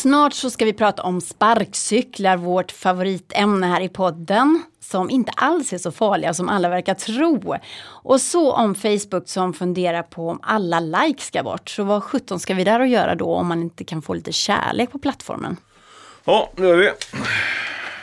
Snart 0.00 0.32
så 0.32 0.50
ska 0.50 0.64
vi 0.64 0.72
prata 0.72 1.02
om 1.02 1.20
sparkcyklar, 1.20 2.36
vårt 2.36 2.72
favoritämne 2.72 3.66
här 3.66 3.80
i 3.80 3.88
podden. 3.88 4.62
Som 4.80 5.10
inte 5.10 5.32
alls 5.36 5.72
är 5.72 5.78
så 5.78 5.92
farliga 5.92 6.34
som 6.34 6.48
alla 6.48 6.68
verkar 6.68 6.94
tro. 6.94 7.54
Och 7.82 8.20
så 8.20 8.52
om 8.52 8.74
Facebook 8.74 9.28
som 9.28 9.52
funderar 9.52 10.02
på 10.02 10.28
om 10.28 10.38
alla 10.42 10.80
likes 10.80 11.26
ska 11.26 11.42
bort. 11.42 11.70
Så 11.70 11.84
vad 11.84 12.02
sjutton 12.02 12.40
ska 12.40 12.54
vi 12.54 12.64
där 12.64 12.80
och 12.80 12.86
göra 12.86 13.14
då 13.14 13.34
om 13.34 13.46
man 13.46 13.62
inte 13.62 13.84
kan 13.84 14.02
få 14.02 14.14
lite 14.14 14.32
kärlek 14.32 14.92
på 14.92 14.98
plattformen? 14.98 15.56
Ja, 16.24 16.50
nu 16.56 16.70
är 16.70 16.76
vi. 16.76 16.90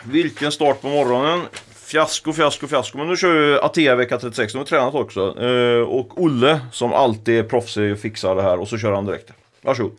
Vilken 0.04 0.52
start 0.52 0.82
på 0.82 0.88
morgonen. 0.88 1.42
Fiasko, 1.76 2.34
fiasko, 2.34 2.68
fiasko. 2.68 2.98
Men 2.98 3.08
nu 3.08 3.18
kör 3.18 3.34
ju 3.34 3.60
Atea 3.60 3.96
vecka 3.96 4.18
36. 4.18 4.54
De 4.54 4.58
har 4.60 4.66
tränat 4.66 4.96
också. 4.96 5.42
Eh, 5.42 5.82
och 5.82 6.22
Olle 6.22 6.60
som 6.72 6.94
alltid 6.94 7.40
är 7.40 7.44
proffsig 7.44 8.00
fixar 8.00 8.36
det 8.36 8.42
här 8.42 8.60
och 8.60 8.68
så 8.68 8.78
kör 8.78 8.92
han 8.92 9.06
direkt. 9.06 9.32
Varsågod. 9.62 9.92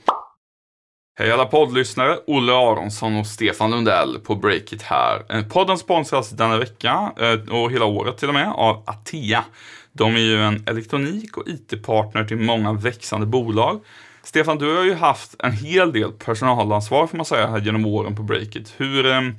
Hej 1.20 1.32
alla 1.32 1.46
poddlyssnare, 1.46 2.18
Olle 2.26 2.52
Aronsson 2.52 3.16
och 3.16 3.26
Stefan 3.26 3.70
Lundell 3.70 4.18
på 4.18 4.34
Breakit 4.34 4.82
här. 4.82 5.22
Eh, 5.28 5.44
podden 5.44 5.78
sponsras 5.78 6.30
denna 6.30 6.58
vecka 6.58 7.12
eh, 7.16 7.54
och 7.54 7.72
hela 7.72 7.84
året 7.84 8.18
till 8.18 8.28
och 8.28 8.34
med 8.34 8.52
av 8.52 8.82
Atea. 8.86 9.44
De 9.92 10.14
är 10.14 10.20
ju 10.20 10.42
en 10.42 10.62
elektronik 10.66 11.36
och 11.36 11.48
IT-partner 11.48 12.24
till 12.24 12.36
många 12.36 12.72
växande 12.72 13.26
bolag. 13.26 13.80
Stefan, 14.22 14.58
du 14.58 14.76
har 14.76 14.84
ju 14.84 14.94
haft 14.94 15.34
en 15.38 15.52
hel 15.52 15.92
del 15.92 16.12
personalansvar 16.12 17.06
får 17.06 17.16
man 17.16 17.26
säga 17.26 17.46
här 17.46 17.60
genom 17.60 17.86
åren 17.86 18.16
på 18.16 18.22
Breakit. 18.22 18.74
Hur 18.76 19.06
ehm, 19.06 19.34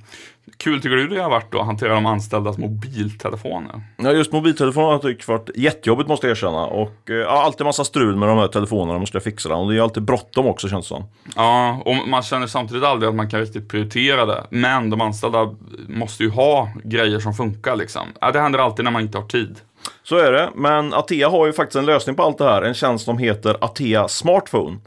kul 0.58 0.82
tycker 0.82 0.96
du 0.96 1.08
det 1.08 1.22
har 1.22 1.30
varit 1.30 1.52
då 1.52 1.60
att 1.60 1.66
hantera 1.66 1.94
de 1.94 2.06
anställdas 2.06 2.58
mobiltelefoner? 2.58 3.82
Ja, 3.98 4.12
just 4.12 4.32
mobiltelefoner 4.32 4.86
har 4.86 4.94
jag 4.94 5.02
tyckt 5.02 5.28
varit 5.28 5.50
jättejobbigt 5.56 6.10
måste 6.10 6.28
jag 6.28 6.32
erkänna. 6.32 6.66
Och 6.66 7.10
eh, 7.10 7.16
ja, 7.16 7.44
alltid 7.44 7.66
massa 7.66 7.84
strul 7.84 8.16
med 8.16 8.30
de 8.30 8.38
här 8.38 8.48
telefonerna 8.48 9.00
de 9.00 9.08
ska 9.08 9.20
fixa. 9.20 9.56
Och 9.56 9.72
det 9.72 9.78
är 9.78 9.82
alltid 9.82 10.04
bråttom 10.04 10.48
också 10.48 10.70
känns 10.70 10.86
det 10.86 10.96
som. 10.96 11.04
Ja, 11.36 11.82
och 11.86 12.08
man 12.08 12.24
känner 12.24 12.48
samtidigt 12.48 12.84
aldrig 12.84 13.10
att 13.10 13.16
man 13.16 13.30
kan 13.30 13.40
riktigt 13.40 13.70
prioritera 13.70 14.26
det. 14.26 14.44
Men 14.50 14.90
de 14.90 15.02
anställda 15.02 15.56
måste 15.88 16.24
ju 16.24 16.30
ha 16.30 16.70
grejer 16.84 17.20
som 17.20 17.34
funkar 17.34 17.76
liksom. 17.76 18.08
Ja, 18.22 18.32
det 18.32 18.40
händer 18.40 18.60
alltid 18.60 18.86
när 18.86 18.92
man 18.92 19.02
inte 19.02 19.18
har 19.18 19.26
tid. 19.26 19.60
Så 20.04 20.18
är 20.18 20.32
det, 20.32 20.50
men 20.56 20.94
Atea 20.94 21.30
har 21.30 21.46
ju 21.46 21.54
faktiskt 21.54 21.76
en 21.76 21.86
lösning 21.86 22.16
på 22.16 22.24
allt 22.24 22.38
det 22.38 22.44
här. 22.44 22.62
En 22.62 22.74
tjänst 22.74 23.06
som 23.06 23.18
heter 23.18 23.58
Atea 23.62 24.08
Smartphone. 24.08 24.78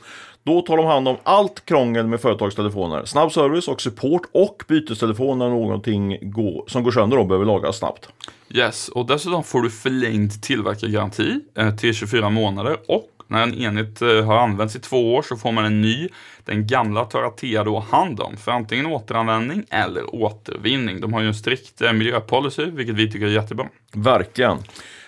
Då 0.44 0.60
tar 0.60 0.76
de 0.76 0.86
hand 0.86 1.08
om 1.08 1.16
allt 1.22 1.66
krångel 1.66 2.06
med 2.06 2.20
företagstelefoner. 2.20 3.04
Snabb 3.04 3.32
service 3.32 3.68
och 3.68 3.80
support 3.80 4.22
och 4.32 4.62
bytestelefon 4.68 5.38
när 5.38 5.48
någonting 5.48 6.18
går, 6.22 6.64
som 6.66 6.82
går 6.82 6.90
sönder 6.90 7.18
och 7.18 7.26
behöver 7.26 7.46
lagas 7.46 7.76
snabbt. 7.76 8.08
Yes, 8.54 8.88
och 8.88 9.06
dessutom 9.06 9.44
får 9.44 9.62
du 9.62 9.70
förlängd 9.70 10.42
tillverkargaranti 10.42 11.40
eh, 11.54 11.76
till 11.76 11.94
24 11.94 12.30
månader 12.30 12.76
och 12.88 13.08
när 13.26 13.42
en 13.42 13.54
enhet 13.54 14.02
eh, 14.02 14.24
har 14.24 14.38
använts 14.38 14.76
i 14.76 14.80
två 14.80 15.14
år 15.14 15.22
så 15.22 15.36
får 15.36 15.52
man 15.52 15.64
en 15.64 15.80
ny. 15.80 16.08
Den 16.44 16.66
gamla 16.66 17.04
tar 17.04 17.22
Atea 17.22 17.64
då 17.64 17.78
hand 17.78 18.20
om 18.20 18.36
för 18.36 18.52
antingen 18.52 18.86
återanvändning 18.86 19.64
eller 19.70 20.14
återvinning. 20.14 21.00
De 21.00 21.12
har 21.12 21.20
ju 21.20 21.26
en 21.26 21.34
strikt 21.34 21.82
eh, 21.82 21.92
miljöpolicy, 21.92 22.64
vilket 22.64 22.94
vi 22.94 23.12
tycker 23.12 23.26
är 23.26 23.30
jättebra. 23.30 23.68
Verkligen. 23.92 24.58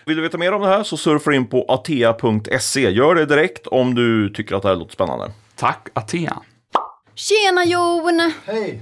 Vill 0.06 0.16
du 0.16 0.23
veta 0.23 0.38
mer 0.38 0.52
om 0.52 0.62
det 0.62 0.68
här 0.68 0.82
så 0.82 0.96
surfa 0.96 1.32
in 1.34 1.46
på 1.46 1.64
atea.se. 1.68 2.90
Gör 2.90 3.14
det 3.14 3.26
direkt 3.26 3.66
om 3.66 3.94
du 3.94 4.30
tycker 4.30 4.54
att 4.56 4.62
det 4.62 4.68
här 4.68 4.76
låter 4.76 4.92
spännande. 4.92 5.30
Tack 5.56 5.88
Atea! 5.92 6.37
Tjena 7.14 7.64
Jon! 7.64 8.32
Hej! 8.46 8.80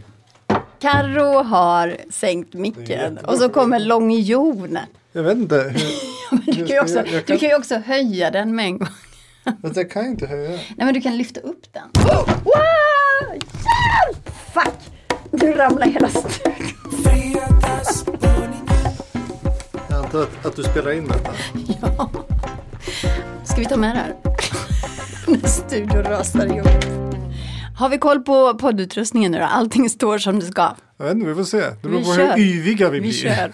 Karo 0.81 1.43
har 1.43 1.97
sänkt 2.11 2.55
micken 2.55 3.19
och 3.19 3.37
så 3.39 3.49
kommer 3.49 3.79
Lång-Jon. 3.79 4.79
Jag 5.13 5.23
vet 5.23 5.37
inte. 5.37 5.57
Hur, 6.31 6.39
Du 6.53 6.53
kan, 6.53 6.67
ju 6.67 6.81
också, 6.81 6.95
jag, 6.97 7.07
jag 7.07 7.13
du 7.15 7.27
kan, 7.27 7.39
kan 7.39 7.49
ju 7.49 7.55
också 7.57 7.77
höja 7.79 8.31
den 8.31 8.57
med 8.57 8.65
en 8.67 8.79
gång. 8.79 8.89
fast 9.63 9.77
jag 9.77 9.91
kan 9.91 10.07
inte 10.07 10.27
höja. 10.27 10.49
Nej 10.51 10.61
men 10.77 10.95
du 10.95 11.01
kan 11.01 11.17
lyfta 11.19 11.41
upp 11.41 11.73
den. 11.73 12.05
Oh! 12.05 12.29
Wow! 12.45 13.33
Hjälp! 13.33 14.31
Fuck! 14.55 14.75
Nu 15.31 15.53
ramlar 15.53 15.87
hela 15.87 16.09
studion. 16.09 16.82
Antar 20.15 20.23
att, 20.23 20.47
att 20.47 20.57
du 20.57 20.63
spelar 20.63 20.93
in 20.93 21.09
detta. 21.09 21.33
Ska 23.45 23.57
vi 23.57 23.67
ta 23.67 23.77
med 23.77 23.95
det 23.95 23.99
här? 23.99 24.15
När 25.27 25.49
studion 25.49 26.03
rasar 26.03 26.47
ihop. 26.47 26.69
Har 27.79 27.89
vi 27.89 27.99
koll 27.99 28.21
på 28.21 28.55
poddutrustningen 28.55 29.33
nu 29.33 29.39
då? 29.39 29.45
Allting 29.45 29.91
står 29.91 30.19
som 30.19 30.41
det 30.41 30.47
ska. 30.47 30.71
Jag 30.97 31.05
vet 31.05 31.15
inte, 31.15 31.27
vi 31.27 31.35
får 31.35 31.45
se. 31.45 31.59
Det 31.61 31.77
beror 31.83 31.99
Vi 31.99 32.05
på 32.05 32.15
kör. 32.15 32.37
hur 32.37 32.43
yviga 32.45 32.89
vi, 32.91 33.01
Vi 33.01 33.09
blir. 33.09 33.13
kör. 33.13 33.53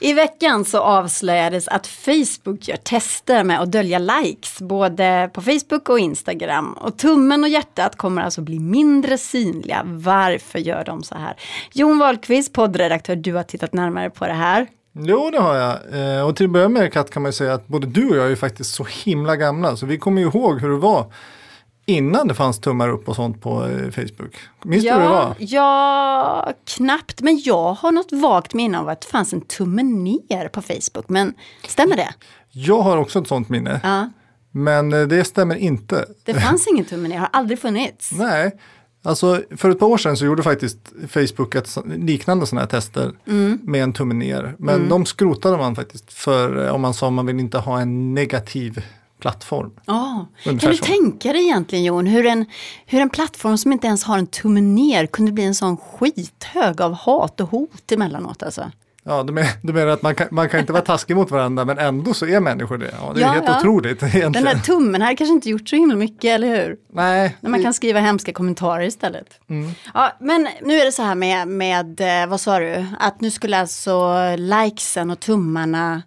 I 0.00 0.12
veckan 0.12 0.64
så 0.64 0.78
avslöjades 0.78 1.68
att 1.68 1.86
Facebook 1.86 2.68
gör 2.68 2.76
tester 2.76 3.44
med 3.44 3.60
att 3.60 3.72
dölja 3.72 3.98
likes 3.98 4.60
både 4.60 5.30
på 5.32 5.42
Facebook 5.42 5.88
och 5.88 5.98
Instagram. 5.98 6.72
Och 6.72 6.98
tummen 6.98 7.44
och 7.44 7.48
hjärtat 7.50 7.96
kommer 7.96 8.22
alltså 8.22 8.40
bli 8.40 8.58
mindre 8.58 9.18
synliga. 9.18 9.82
Varför 9.84 10.58
gör 10.58 10.84
de 10.84 11.02
så 11.02 11.14
här? 11.14 11.36
Jon 11.72 11.98
Wahlqvist, 11.98 12.52
poddredaktör, 12.52 13.16
du 13.16 13.34
har 13.34 13.42
tittat 13.42 13.72
närmare 13.72 14.10
på 14.10 14.26
det 14.26 14.32
här. 14.32 14.66
Jo, 14.96 15.30
det 15.30 15.38
har 15.38 15.54
jag. 15.54 15.78
Eh, 16.18 16.26
och 16.26 16.36
till 16.36 16.46
att 16.46 16.52
börja 16.52 16.68
med 16.68 16.92
Kat 16.92 17.10
kan 17.10 17.22
man 17.22 17.28
ju 17.28 17.32
säga 17.32 17.54
att 17.54 17.68
både 17.68 17.86
du 17.86 18.10
och 18.10 18.16
jag 18.16 18.24
är 18.24 18.28
ju 18.28 18.36
faktiskt 18.36 18.74
så 18.74 18.86
himla 19.04 19.36
gamla. 19.36 19.76
Så 19.76 19.86
vi 19.86 19.98
kommer 19.98 20.22
ju 20.22 20.28
ihåg 20.28 20.60
hur 20.60 20.70
det 20.70 20.76
var 20.76 21.12
innan 21.86 22.28
det 22.28 22.34
fanns 22.34 22.60
tummar 22.60 22.88
upp 22.88 23.08
och 23.08 23.16
sånt 23.16 23.40
på 23.40 23.64
eh, 23.64 23.90
Facebook. 23.90 24.36
Minns 24.64 24.84
du 24.84 24.92
hur 24.92 25.00
det 25.00 25.08
var? 25.08 25.34
ja, 25.38 26.52
knappt. 26.76 27.20
Men 27.20 27.40
jag 27.44 27.72
har 27.74 27.92
något 27.92 28.12
vagt 28.12 28.54
minne 28.54 28.78
av 28.78 28.88
att 28.88 29.00
det 29.00 29.06
fanns 29.06 29.32
en 29.32 29.40
tumme 29.40 29.82
ner 29.82 30.48
på 30.48 30.62
Facebook. 30.62 31.08
Men 31.08 31.34
stämmer 31.68 31.96
det? 31.96 32.14
Jag 32.50 32.80
har 32.80 32.96
också 32.96 33.18
ett 33.18 33.28
sånt 33.28 33.48
minne. 33.48 33.80
Ja. 33.82 34.08
Men 34.50 34.92
eh, 34.92 35.02
det 35.02 35.24
stämmer 35.24 35.56
inte. 35.56 36.04
Det 36.24 36.34
fanns 36.34 36.66
ingen 36.66 36.84
tumme 36.84 37.08
ner, 37.08 37.18
har 37.18 37.28
aldrig 37.32 37.58
funnits. 37.58 38.12
Nej, 38.18 38.52
alltså 39.04 39.42
för 39.56 39.70
ett 39.70 39.78
par 39.78 39.86
år 39.86 39.98
sedan 39.98 40.16
så 40.16 40.24
gjorde 40.24 40.42
faktiskt 40.42 40.78
Facebook 41.08 41.54
ett 41.54 41.76
liknande 41.86 42.46
sådana 42.46 42.60
här 42.60 42.68
tester 42.68 43.12
Mm. 43.26 43.58
med 43.62 43.82
en 43.82 43.92
tumme 43.92 44.14
ner. 44.14 44.54
Men 44.58 44.88
de 44.88 45.06
skrotade 45.06 45.56
man 45.56 45.74
faktiskt 45.76 46.12
för 46.12 46.66
eh, 46.66 46.74
om 46.74 46.80
man 46.80 46.94
sa 46.94 47.10
man 47.10 47.26
vill 47.26 47.40
inte 47.40 47.58
ha 47.58 47.80
en 47.80 48.14
negativ 48.14 48.84
plattform. 49.20 49.70
Ungefär 50.46 50.58
Kan 50.60 50.70
du 50.70 50.76
så. 50.76 50.84
tänka 50.84 51.32
dig 51.32 51.42
egentligen 51.42 51.84
Jon, 51.84 52.06
hur 52.06 52.26
en, 52.26 52.46
hur 52.86 53.00
en 53.00 53.10
plattform 53.10 53.58
som 53.58 53.72
inte 53.72 53.86
ens 53.86 54.04
har 54.04 54.18
en 54.18 54.26
tumme 54.26 54.60
ner 54.60 55.06
kunde 55.06 55.32
bli 55.32 55.44
en 55.44 55.54
sån 55.54 55.76
skithög 55.76 56.80
av 56.80 56.92
hat 56.94 57.40
och 57.40 57.48
hot 57.50 57.92
emellanåt 57.92 58.42
alltså? 58.42 58.70
Ja, 59.06 59.22
du, 59.22 59.32
men, 59.32 59.46
du 59.62 59.72
menar 59.72 59.86
att 59.86 60.02
man 60.02 60.14
kan, 60.14 60.26
man 60.30 60.48
kan 60.48 60.60
inte 60.60 60.72
vara 60.72 60.82
taskig 60.82 61.16
mot 61.16 61.30
varandra 61.30 61.64
men 61.64 61.78
ändå 61.78 62.14
så 62.14 62.26
är 62.26 62.40
människor 62.40 62.78
det. 62.78 62.94
Ja, 63.00 63.12
det 63.14 63.20
är 63.20 63.22
Ja, 63.22 63.32
helt 63.32 63.46
ja. 63.46 63.58
otroligt 63.58 64.02
egentligen. 64.02 64.32
Den 64.32 64.44
där 64.44 64.54
tummen 64.58 65.02
här 65.02 65.14
kanske 65.16 65.32
inte 65.32 65.50
gjort 65.50 65.68
så 65.68 65.76
himla 65.76 65.96
mycket, 65.96 66.24
eller 66.24 66.48
hur? 66.48 66.76
Nej, 66.92 67.36
När 67.40 67.50
man 67.50 67.62
kan 67.62 67.74
skriva 67.74 68.00
hemska 68.00 68.32
kommentarer 68.32 68.84
istället. 68.84 69.40
Mm. 69.48 69.70
Ja, 69.94 70.12
men 70.20 70.48
nu 70.62 70.74
är 70.74 70.84
det 70.84 70.92
så 70.92 71.02
här 71.02 71.14
med, 71.14 71.48
med, 71.48 72.00
eh, 72.00 72.28
vad 72.28 72.40
sa 72.40 72.58
du, 72.58 72.86
att 72.98 73.20
nu 73.20 73.30
skulle 73.30 73.58
alltså 73.58 74.14
likesen 74.36 75.10
och 75.10 75.20
tummarna 75.20 76.02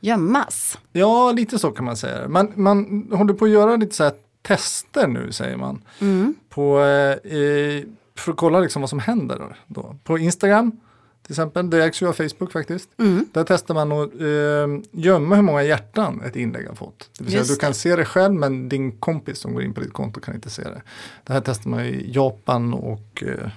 gömmas. 0.00 0.78
Ja, 0.92 1.32
lite 1.32 1.58
så 1.58 1.70
kan 1.70 1.84
man 1.84 1.96
säga. 1.96 2.28
Man, 2.28 2.52
man 2.54 3.08
håller 3.12 3.34
på 3.34 3.44
att 3.44 3.50
göra 3.50 3.76
lite 3.76 3.94
så 3.96 4.04
här 4.04 4.12
tester 4.42 5.06
nu 5.06 5.32
säger 5.32 5.56
man. 5.56 5.82
På, 6.48 6.80
eh, 6.80 7.38
eh, 7.38 7.82
för 8.18 8.32
att 8.32 8.36
kolla 8.38 8.60
liksom 8.60 8.82
vad 8.82 8.90
som 8.90 8.98
händer 8.98 9.56
då. 9.66 9.96
På 10.04 10.18
Instagram 10.18 10.80
till 11.22 11.32
exempel, 11.32 11.70
det 11.70 11.84
ägs 11.84 12.02
ju 12.02 12.08
av 12.08 12.12
Facebook 12.12 12.52
faktiskt. 12.52 12.88
Där 13.32 13.44
testar 13.44 13.74
man 13.74 13.92
att 13.92 14.14
eh, 14.20 15.00
gömma 15.02 15.34
hur 15.34 15.42
många 15.42 15.62
hjärtan 15.62 16.22
ett 16.26 16.36
inlägg 16.36 16.68
har 16.68 16.74
fått. 16.74 17.10
Det 17.18 17.24
vill 17.24 17.32
säga 17.32 17.44
du 17.44 17.56
kan 17.56 17.74
se 17.74 17.96
det 17.96 18.04
själv 18.04 18.34
men 18.34 18.68
din 18.68 18.92
kompis 18.92 19.38
som 19.38 19.54
går 19.54 19.62
in 19.62 19.74
på 19.74 19.80
ditt 19.80 19.92
konto 19.92 20.20
kan 20.20 20.34
inte 20.34 20.50
se 20.50 20.62
det. 20.62 20.82
Det 21.24 21.32
här 21.32 21.42
testar 21.44 21.70
man 21.70 21.80
i 21.80 22.10
Japan 22.14 22.74
och 22.74 23.22
eh, 23.26 23.50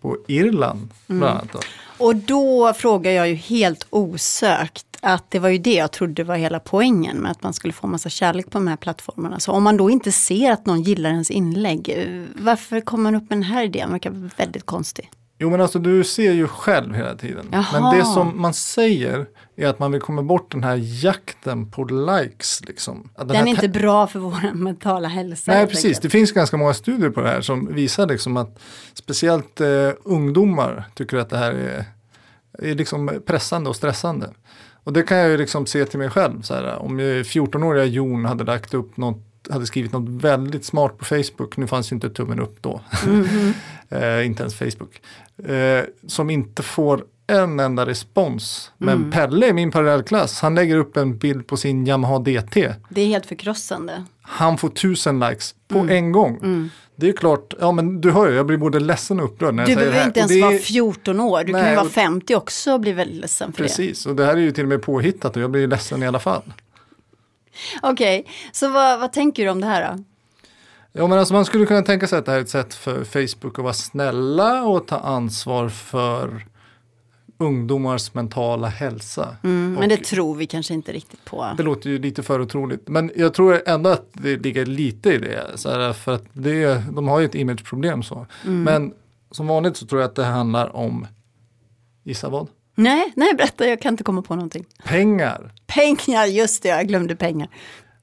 på 0.00 0.16
Irland 0.26 0.88
bland 1.06 1.24
annat. 1.24 1.52
Då. 1.52 1.58
Och 1.98 2.16
då 2.16 2.72
frågar 2.72 3.10
jag 3.10 3.28
ju 3.28 3.34
helt 3.34 3.86
osökt 3.90 4.86
att 5.00 5.30
det 5.30 5.38
var 5.38 5.48
ju 5.48 5.58
det 5.58 5.74
jag 5.74 5.92
trodde 5.92 6.24
var 6.24 6.36
hela 6.36 6.60
poängen 6.60 7.16
med 7.16 7.30
att 7.30 7.42
man 7.42 7.52
skulle 7.52 7.72
få 7.72 7.86
massa 7.86 8.08
kärlek 8.08 8.50
på 8.50 8.58
de 8.58 8.66
här 8.66 8.76
plattformarna. 8.76 9.40
Så 9.40 9.52
om 9.52 9.62
man 9.62 9.76
då 9.76 9.90
inte 9.90 10.12
ser 10.12 10.52
att 10.52 10.66
någon 10.66 10.82
gillar 10.82 11.10
ens 11.10 11.30
inlägg, 11.30 11.88
eh, 11.88 12.24
varför 12.44 12.80
kommer 12.80 13.02
man 13.02 13.14
upp 13.14 13.30
med 13.30 13.38
den 13.38 13.42
här 13.42 13.64
idén? 13.64 13.82
Den 13.82 13.92
verkar 13.92 14.30
väldigt 14.36 14.66
konstig. 14.66 15.10
Jo 15.42 15.50
men 15.50 15.60
alltså 15.60 15.78
du 15.78 16.04
ser 16.04 16.32
ju 16.32 16.46
själv 16.48 16.94
hela 16.94 17.14
tiden. 17.14 17.46
Jaha. 17.52 17.80
Men 17.80 17.98
det 17.98 18.04
som 18.04 18.40
man 18.40 18.54
säger 18.54 19.26
är 19.56 19.66
att 19.66 19.78
man 19.78 19.92
vill 19.92 20.00
komma 20.00 20.22
bort 20.22 20.52
den 20.52 20.64
här 20.64 21.04
jakten 21.04 21.70
på 21.70 21.84
likes. 21.84 22.60
Liksom. 22.66 23.10
Den 23.18 23.30
här 23.30 23.42
är 23.42 23.46
inte 23.46 23.60
te- 23.60 23.68
bra 23.68 24.06
för 24.06 24.18
vår 24.18 24.54
mentala 24.54 25.08
hälsa. 25.08 25.52
Nej 25.52 25.66
precis, 25.66 26.00
det 26.00 26.10
finns 26.10 26.32
ganska 26.32 26.56
många 26.56 26.74
studier 26.74 27.10
på 27.10 27.20
det 27.20 27.28
här 27.28 27.40
som 27.40 27.74
visar 27.74 28.06
liksom 28.06 28.36
att 28.36 28.58
speciellt 28.94 29.60
eh, 29.60 29.90
ungdomar 30.04 30.84
tycker 30.94 31.16
att 31.16 31.30
det 31.30 31.38
här 31.38 31.52
är, 31.52 31.84
är 32.70 32.74
liksom 32.74 33.20
pressande 33.26 33.70
och 33.70 33.76
stressande. 33.76 34.30
Och 34.84 34.92
det 34.92 35.02
kan 35.02 35.18
jag 35.18 35.30
ju 35.30 35.36
liksom 35.36 35.66
se 35.66 35.84
till 35.84 35.98
mig 35.98 36.10
själv. 36.10 36.42
Så 36.42 36.54
här, 36.54 36.76
om 36.78 36.98
jag 36.98 37.22
14-åriga 37.22 37.84
Jon 37.84 38.24
hade 38.24 38.44
lagt 38.44 38.74
upp 38.74 38.96
något 38.96 39.29
hade 39.50 39.66
skrivit 39.66 39.92
något 39.92 40.08
väldigt 40.08 40.64
smart 40.64 40.98
på 40.98 41.04
Facebook, 41.04 41.56
nu 41.56 41.66
fanns 41.66 41.92
ju 41.92 41.94
inte 41.94 42.10
tummen 42.10 42.40
upp 42.40 42.62
då, 42.62 42.80
eh, 43.88 44.26
inte 44.26 44.42
ens 44.42 44.54
Facebook, 44.54 45.00
eh, 45.50 45.84
som 46.06 46.30
inte 46.30 46.62
får 46.62 47.04
en 47.26 47.60
enda 47.60 47.86
respons. 47.86 48.72
Men 48.78 49.10
Pelle 49.10 49.46
i 49.46 49.52
min 49.52 49.70
parallellklass, 49.70 50.40
han 50.40 50.54
lägger 50.54 50.76
upp 50.76 50.96
en 50.96 51.18
bild 51.18 51.46
på 51.46 51.56
sin 51.56 51.86
Yamaha 51.86 52.18
DT, 52.18 52.74
Det 52.88 53.00
är 53.00 53.06
helt 53.06 53.26
förkrossande. 53.26 54.04
han 54.22 54.58
får 54.58 54.68
tusen 54.68 55.20
likes 55.20 55.54
på 55.68 55.78
en 55.78 56.12
gång. 56.12 56.70
Det 56.96 57.08
är 57.08 57.12
klart, 57.12 57.54
ja 57.60 57.72
men 57.72 58.00
du 58.00 58.10
hör 58.10 58.28
ju, 58.30 58.36
jag 58.36 58.46
blir 58.46 58.56
både 58.56 58.80
ledsen 58.80 59.20
och 59.20 59.24
upprörd 59.26 59.54
när 59.54 59.62
jag 59.62 59.68
Du 59.70 59.74
säger 59.74 59.86
det 59.86 59.90
behöver 59.90 60.00
här. 60.00 60.06
inte 60.08 60.20
ens 60.20 60.32
är- 60.32 60.40
vara 60.40 60.58
14 60.58 61.20
år, 61.20 61.38
du 61.44 61.52
kan 61.52 61.60
Nej, 61.60 61.70
ju 61.70 61.76
vara 61.76 61.86
och- 61.86 61.92
50 61.92 62.34
också 62.34 62.72
och 62.72 62.80
bli 62.80 62.92
väldigt 62.92 63.16
ledsen 63.20 63.52
för 63.52 63.62
det. 63.62 63.68
Precis, 63.68 64.06
och 64.06 64.16
det 64.16 64.24
här 64.24 64.32
är 64.32 64.36
ju 64.40 64.52
till 64.52 64.64
och 64.64 64.68
med 64.68 64.82
påhittat 64.82 65.36
och 65.36 65.42
jag 65.42 65.50
blir 65.50 65.66
ledsen 65.66 66.02
i 66.02 66.06
alla 66.06 66.18
fall. 66.18 66.42
Okej, 67.82 68.26
så 68.52 68.68
vad, 68.68 69.00
vad 69.00 69.12
tänker 69.12 69.44
du 69.44 69.50
om 69.50 69.60
det 69.60 69.66
här 69.66 69.96
då? 69.96 70.04
Ja 70.92 71.06
men 71.06 71.18
alltså 71.18 71.34
man 71.34 71.44
skulle 71.44 71.66
kunna 71.66 71.82
tänka 71.82 72.06
sig 72.06 72.18
att 72.18 72.24
det 72.24 72.30
här 72.30 72.38
är 72.38 72.42
ett 72.42 72.48
sätt 72.48 72.74
för 72.74 73.04
Facebook 73.04 73.58
att 73.58 73.62
vara 73.62 73.72
snälla 73.72 74.64
och 74.64 74.86
ta 74.86 74.98
ansvar 74.98 75.68
för 75.68 76.46
ungdomars 77.38 78.14
mentala 78.14 78.68
hälsa. 78.68 79.36
Mm, 79.42 79.74
men 79.74 79.88
det 79.88 79.96
tror 79.96 80.34
vi 80.34 80.46
kanske 80.46 80.74
inte 80.74 80.92
riktigt 80.92 81.24
på. 81.24 81.54
det 81.56 81.62
låter 81.62 81.90
ju 81.90 81.98
lite 81.98 82.22
för 82.22 82.40
otroligt. 82.40 82.88
Men 82.88 83.10
jag 83.16 83.34
tror 83.34 83.62
ändå 83.66 83.90
att 83.90 84.06
det 84.12 84.36
ligger 84.36 84.66
lite 84.66 85.12
i 85.12 85.18
det. 85.18 85.46
Så 85.54 85.92
för 85.92 86.14
att 86.14 86.24
det 86.32 86.82
de 86.92 87.08
har 87.08 87.20
ju 87.20 87.26
ett 87.26 87.34
imageproblem 87.34 88.02
så. 88.02 88.26
Mm. 88.44 88.62
Men 88.62 88.94
som 89.30 89.46
vanligt 89.46 89.76
så 89.76 89.86
tror 89.86 90.00
jag 90.00 90.08
att 90.08 90.14
det 90.14 90.24
handlar 90.24 90.76
om, 90.76 91.06
gissa 92.04 92.28
vad? 92.28 92.48
Nej, 92.74 93.12
nej 93.16 93.34
berätta, 93.34 93.66
jag 93.66 93.80
kan 93.80 93.94
inte 93.94 94.04
komma 94.04 94.22
på 94.22 94.34
någonting. 94.34 94.66
Pengar. 94.84 95.52
Pengar, 95.66 96.26
just 96.26 96.62
det, 96.62 96.68
jag 96.68 96.88
glömde 96.88 97.16
pengar. 97.16 97.48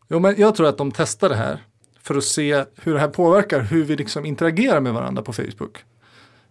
Jo, 0.10 0.20
men 0.20 0.36
jag 0.38 0.56
tror 0.56 0.68
att 0.68 0.78
de 0.78 0.92
testar 0.92 1.30
det 1.30 1.36
här 1.36 1.64
för 2.04 2.16
att 2.16 2.24
se 2.24 2.66
hur 2.76 2.94
det 2.94 3.00
här 3.00 3.08
påverkar 3.08 3.62
hur 3.62 3.84
vi 3.84 3.96
liksom 3.96 4.26
interagerar 4.26 4.80
med 4.80 4.94
varandra 4.94 5.22
på 5.22 5.34
Facebook. 5.34 5.78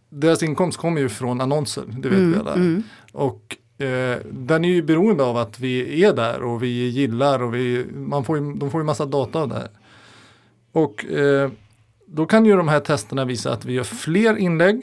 Deras 0.09 0.43
inkomst 0.43 0.79
kommer 0.79 1.01
ju 1.01 1.09
från 1.09 1.41
annonser, 1.41 1.85
det 1.87 2.09
vet 2.09 2.19
vi 2.19 2.37
alla. 2.37 2.83
Och 3.13 3.57
eh, 3.85 4.19
den 4.31 4.65
är 4.65 4.69
ju 4.69 4.83
beroende 4.83 5.25
av 5.25 5.37
att 5.37 5.61
vi 5.61 6.05
är 6.05 6.13
där 6.13 6.43
och 6.43 6.63
vi 6.63 6.89
gillar 6.89 7.43
och 7.43 7.55
vi, 7.55 7.87
man 7.95 8.25
får 8.25 8.39
ju, 8.39 8.55
de 8.55 8.71
får 8.71 8.81
ju 8.81 8.85
massa 8.85 9.07
data 9.07 9.39
av 9.39 9.49
det 9.49 9.55
här. 9.55 9.71
Och 10.73 11.05
eh, 11.05 11.51
då 12.07 12.27
kan 12.27 12.47
ju 12.47 12.57
de 12.57 12.69
här 12.69 12.81
testerna 12.81 13.25
visa 13.25 13.53
att 13.53 13.65
vi 13.65 13.73
gör 13.73 13.85
fler 13.85 14.37
inlägg 14.37 14.83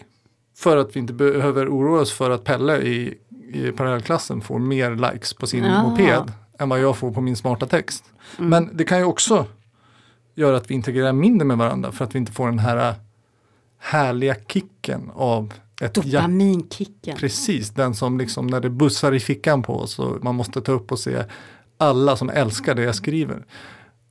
för 0.57 0.77
att 0.77 0.95
vi 0.95 0.99
inte 0.99 1.13
behöver 1.13 1.69
oroa 1.69 2.01
oss 2.01 2.13
för 2.13 2.29
att 2.29 2.43
Pelle 2.43 2.77
i, 2.77 3.17
i 3.55 3.71
parallellklassen 3.71 4.41
får 4.41 4.59
mer 4.59 5.11
likes 5.11 5.33
på 5.33 5.47
sin 5.47 5.63
Jaha. 5.63 5.83
moped 5.83 6.31
än 6.59 6.69
vad 6.69 6.79
jag 6.79 6.97
får 6.97 7.11
på 7.11 7.21
min 7.21 7.35
smarta 7.35 7.65
text. 7.65 8.03
Men 8.37 8.77
det 8.77 8.83
kan 8.83 8.97
ju 8.97 9.05
också 9.05 9.45
göra 10.35 10.57
att 10.57 10.71
vi 10.71 10.75
integrerar 10.75 11.13
mindre 11.13 11.45
med 11.45 11.57
varandra 11.57 11.91
för 11.91 12.05
att 12.05 12.15
vi 12.15 12.19
inte 12.19 12.31
får 12.31 12.47
den 12.47 12.59
här 12.59 12.95
härliga 13.79 14.35
kicken 14.47 15.11
av 15.15 15.53
ett 15.81 15.93
Dopaminkicken. 15.93 17.17
Precis, 17.17 17.69
den 17.69 17.95
som 17.95 18.17
liksom 18.17 18.47
när 18.47 18.59
det 18.59 18.69
bussar 18.69 19.13
i 19.13 19.19
fickan 19.19 19.63
på 19.63 19.79
oss 19.79 19.99
och 19.99 20.23
man 20.23 20.35
måste 20.35 20.61
ta 20.61 20.71
upp 20.71 20.91
och 20.91 20.99
se 20.99 21.23
alla 21.77 22.17
som 22.17 22.29
älskar 22.29 22.75
det 22.75 22.81
jag 22.81 22.95
skriver. 22.95 23.45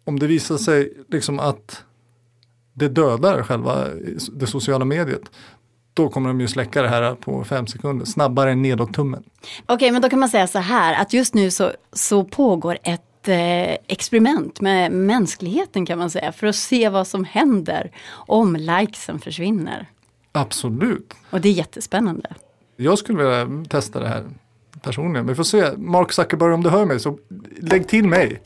Om 0.04 0.18
det 0.18 0.26
visar 0.26 0.56
sig 0.56 0.92
liksom 1.08 1.38
att 1.38 1.84
det 2.72 2.88
dödar 2.88 3.42
själva 3.42 3.88
det 4.32 4.46
sociala 4.46 4.84
mediet 4.84 5.22
då 5.94 6.08
kommer 6.08 6.28
de 6.28 6.40
ju 6.40 6.48
släcka 6.48 6.82
det 6.82 6.88
här 6.88 7.14
på 7.14 7.44
fem 7.44 7.66
sekunder, 7.66 8.06
snabbare 8.06 8.52
än 8.52 8.62
nedåt-tummen. 8.62 9.22
Okej, 9.66 9.90
men 9.90 10.02
då 10.02 10.08
kan 10.08 10.18
man 10.18 10.28
säga 10.28 10.46
så 10.46 10.58
här 10.58 11.02
att 11.02 11.12
just 11.12 11.34
nu 11.34 11.50
så, 11.50 11.72
så 11.92 12.24
pågår 12.24 12.78
ett 12.82 13.28
eh, 13.28 13.76
experiment 13.86 14.60
med 14.60 14.92
mänskligheten 14.92 15.86
kan 15.86 15.98
man 15.98 16.10
säga 16.10 16.32
för 16.32 16.46
att 16.46 16.56
se 16.56 16.88
vad 16.88 17.06
som 17.06 17.24
händer 17.24 17.90
om 18.12 18.56
likesen 18.56 19.18
försvinner. 19.18 19.86
Absolut. 20.32 21.14
Och 21.30 21.40
det 21.40 21.48
är 21.48 21.52
jättespännande. 21.52 22.34
Jag 22.76 22.98
skulle 22.98 23.18
vilja 23.18 23.64
testa 23.68 24.00
det 24.00 24.08
här 24.08 24.24
personligen. 24.82 25.26
Vi 25.26 25.34
får 25.34 25.44
se. 25.44 25.76
Mark 25.76 26.12
Zuckerberg 26.12 26.52
om 26.52 26.62
du 26.62 26.70
hör 26.70 26.84
mig 26.84 27.00
så 27.00 27.18
lägg 27.60 27.88
till 27.88 28.08
mig. 28.08 28.40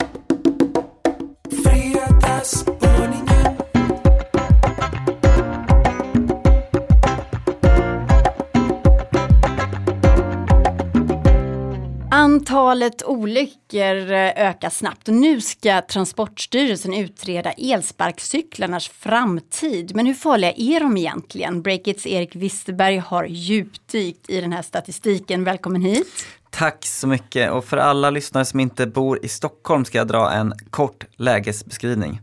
Antalet 12.57 13.03
olyckor 13.05 14.11
eh, 14.11 14.31
ökar 14.35 14.69
snabbt 14.69 15.07
och 15.07 15.13
nu 15.13 15.41
ska 15.41 15.81
Transportstyrelsen 15.81 16.93
utreda 16.93 17.51
elsparkcyklarnas 17.51 18.87
framtid. 18.87 19.95
Men 19.95 20.05
hur 20.05 20.13
farliga 20.13 20.51
är 20.51 20.79
de 20.79 20.97
egentligen? 20.97 21.61
Breakits 21.61 22.05
Erik 22.05 22.35
Wisterberg 22.35 22.97
har 22.97 23.25
djupdykt 23.25 24.29
i 24.29 24.41
den 24.41 24.53
här 24.53 24.61
statistiken. 24.61 25.43
Välkommen 25.43 25.81
hit. 25.81 26.25
Tack 26.49 26.85
så 26.85 27.07
mycket 27.07 27.51
och 27.51 27.65
för 27.65 27.77
alla 27.77 28.09
lyssnare 28.09 28.45
som 28.45 28.59
inte 28.59 28.87
bor 28.87 29.25
i 29.25 29.27
Stockholm 29.27 29.85
ska 29.85 29.97
jag 29.97 30.07
dra 30.07 30.31
en 30.31 30.53
kort 30.69 31.05
lägesbeskrivning. 31.15 32.21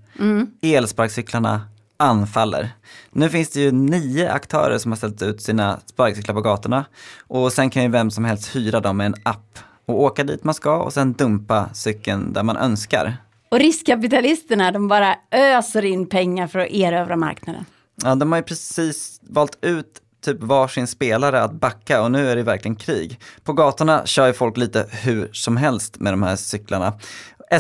Elsparkcyklarna 0.63 1.61
anfaller. 1.97 2.71
Nu 3.11 3.29
finns 3.29 3.51
det 3.51 3.61
ju 3.61 3.73
nio 3.73 4.33
aktörer 4.33 4.79
som 4.79 4.93
har 4.93 4.97
ställt 4.97 5.23
ut 5.23 5.43
sina 5.43 5.81
sparkcyklar 5.87 6.35
på 6.35 6.41
gatorna 6.41 6.85
och 7.27 7.53
sen 7.53 7.71
kan 7.71 7.83
ju 7.83 7.89
vem 7.89 8.11
som 8.11 8.25
helst 8.25 8.57
hyra 8.57 8.81
dem 8.81 8.97
med 8.97 9.07
en 9.07 9.15
app 9.23 9.59
och 9.87 10.03
åka 10.03 10.25
dit 10.25 10.45
man 10.45 10.55
ska 10.55 10.83
och 10.83 10.93
sen 10.93 11.13
dumpa 11.13 11.69
cykeln 11.75 12.33
där 12.33 12.43
man 12.43 12.57
önskar. 12.57 13.17
Och 13.49 13.59
riskkapitalisterna 13.59 14.73
de 14.73 14.89
bara 14.89 15.17
öser 15.31 15.85
in 15.85 16.07
pengar 16.07 16.47
för 16.47 16.59
att 16.59 16.71
erövra 16.71 17.17
marknaden. 17.17 17.65
Ja, 18.03 18.15
de 18.15 18.33
har 18.33 18.39
ju 18.39 18.43
precis 18.43 19.21
valt 19.23 19.59
ut 19.65 20.01
typ 20.25 20.43
varsin 20.43 20.87
spelare 20.87 21.43
att 21.43 21.53
backa 21.53 22.03
och 22.03 22.11
nu 22.11 22.31
är 22.31 22.37
det 22.37 22.43
verkligen 22.43 22.77
krig. 22.77 23.21
På 23.45 23.53
gatorna 23.53 24.07
kör 24.07 24.27
ju 24.27 24.33
folk 24.33 24.57
lite 24.57 24.87
hur 24.91 25.29
som 25.33 25.57
helst 25.57 26.01
med 26.01 26.13
de 26.13 26.23
här 26.23 26.37
cyklarna. 26.37 26.93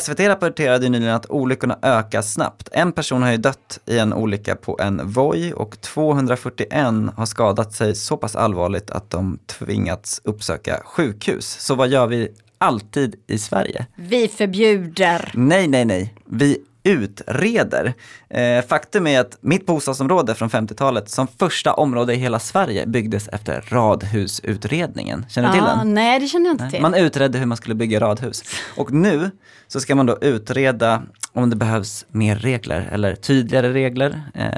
SVT 0.01 0.21
rapporterade 0.21 0.89
nyligen 0.89 1.15
att 1.15 1.31
olyckorna 1.31 1.79
ökar 1.83 2.23
snabbt. 2.23 2.69
En 2.73 2.93
person 2.93 3.23
har 3.23 3.31
ju 3.31 3.37
dött 3.37 3.81
i 3.87 3.99
en 3.99 4.13
olycka 4.13 4.57
på 4.57 4.79
en 4.81 5.01
Voi 5.05 5.53
och 5.53 5.81
241 5.81 6.71
har 7.17 7.27
skadat 7.27 7.73
sig 7.73 7.95
så 7.95 8.17
pass 8.17 8.37
allvarligt 8.37 8.91
att 8.91 9.11
de 9.11 9.39
tvingats 9.47 10.21
uppsöka 10.25 10.83
sjukhus. 10.85 11.57
Så 11.61 11.75
vad 11.75 11.89
gör 11.89 12.07
vi 12.07 12.29
alltid 12.59 13.15
i 13.27 13.39
Sverige? 13.39 13.87
Vi 13.97 14.29
förbjuder. 14.29 15.33
Nej, 15.35 15.69
nej, 15.69 15.85
nej. 15.85 16.15
Vi 16.25 16.59
utreder. 16.85 17.95
Eh, 18.31 18.65
faktum 18.65 19.07
är 19.07 19.21
att 19.21 19.39
mitt 19.41 19.67
bostadsområde 19.67 20.35
från 20.35 20.51
50-talet 20.51 21.11
som 21.11 21.27
första 21.39 21.75
område 21.75 22.15
i 22.15 22.17
hela 22.17 22.39
Sverige 22.39 22.87
byggdes 22.87 23.29
efter 23.29 23.65
radhusutredningen. 23.69 25.27
Känner 25.29 25.49
du 25.49 25.55
till 25.55 25.63
Ah, 25.63 25.77
den? 25.77 25.95
nej, 25.95 26.21
det 26.21 26.27
känner 26.27 26.47
jag 26.47 26.55
inte 26.55 26.71
till. 26.71 26.83
Man 26.83 26.95
utredde 26.95 27.39
hur 27.39 27.47
man 27.47 27.57
skulle 27.57 27.75
bygga 27.75 28.01
radhus. 28.01 28.43
Och 28.77 28.93
nu 28.93 29.31
så 29.69 29.81
ska 29.81 29.95
man 29.95 30.07
då 30.07 30.19
utreda 30.21 31.03
om 31.33 31.51
det 31.51 31.57
behövs 31.57 32.07
mer 32.09 32.37
regler 32.37 32.89
eller 32.93 33.15
tydligare 33.15 33.73
regler 33.73 34.23
eh, 34.35 34.49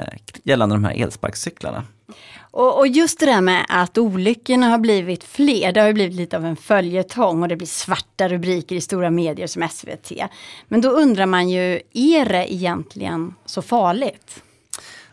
gällande 0.43 0.75
de 0.75 0.83
här 0.83 1.01
elsparkcyklarna. 1.03 1.83
Och, 2.39 2.77
och 2.79 2.87
just 2.87 3.19
det 3.19 3.25
där 3.25 3.41
med 3.41 3.65
att 3.69 3.97
olyckorna 3.97 4.69
har 4.69 4.77
blivit 4.77 5.23
fler, 5.23 5.71
det 5.71 5.79
har 5.79 5.87
ju 5.87 5.93
blivit 5.93 6.15
lite 6.15 6.37
av 6.37 6.45
en 6.45 6.55
följetong 6.55 7.41
och 7.41 7.47
det 7.47 7.55
blir 7.55 7.67
svarta 7.67 8.27
rubriker 8.27 8.75
i 8.75 8.81
stora 8.81 9.09
medier 9.09 9.47
som 9.47 9.67
SVT. 9.69 10.11
Men 10.67 10.81
då 10.81 10.89
undrar 10.89 11.25
man 11.25 11.49
ju, 11.49 11.81
är 11.93 12.25
det 12.25 12.53
egentligen 12.53 13.35
så 13.45 13.61
farligt? 13.61 14.43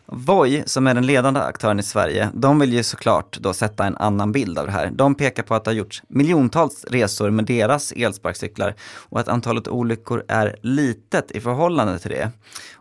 Voi, 0.07 0.63
som 0.67 0.87
är 0.87 0.95
den 0.95 1.07
ledande 1.07 1.41
aktören 1.41 1.81
i 1.81 1.83
Sverige, 1.83 2.31
de 2.35 2.59
vill 2.59 2.73
ju 2.73 2.83
såklart 2.83 3.39
då 3.41 3.53
sätta 3.53 3.85
en 3.85 3.97
annan 3.97 4.33
bild 4.33 4.59
av 4.59 4.67
det 4.67 4.73
här. 4.73 4.91
De 4.93 5.15
pekar 5.15 5.43
på 5.43 5.55
att 5.55 5.65
det 5.65 5.71
har 5.71 5.77
gjorts 5.77 6.03
miljontals 6.09 6.85
resor 6.85 7.31
med 7.31 7.45
deras 7.45 7.93
elsparkcyklar 7.93 8.75
och 9.09 9.21
att 9.21 9.29
antalet 9.29 9.69
olyckor 9.69 10.25
är 10.29 10.57
litet 10.63 11.31
i 11.31 11.41
förhållande 11.41 11.99
till 11.99 12.11
det. 12.11 12.31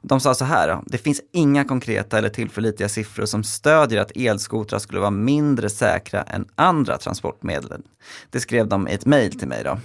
De 0.02 0.20
sa 0.20 0.34
så 0.34 0.46
här, 0.46 0.80
det 0.86 0.98
finns 0.98 1.22
inga 1.32 1.64
konkreta 1.64 2.18
eller 2.18 2.30
tillförlitliga 2.30 2.90
siffror 2.90 3.26
som 3.26 3.44
stödjer 3.44 4.02
att 4.02 4.12
elskotrar 4.16 4.80
skulle 4.80 5.00
vara 5.00 5.12
mindre 5.12 5.70
säkra 5.70 6.22
än 6.22 6.46
andra 6.56 6.98
transportmedel. 6.98 7.82
Det 8.30 8.40
skrev 8.40 8.68
de 8.68 8.88
i 8.88 8.94
ett 8.94 9.06
mejl 9.06 9.40
till 9.40 9.48
mig 9.48 9.64
då. 9.64 9.78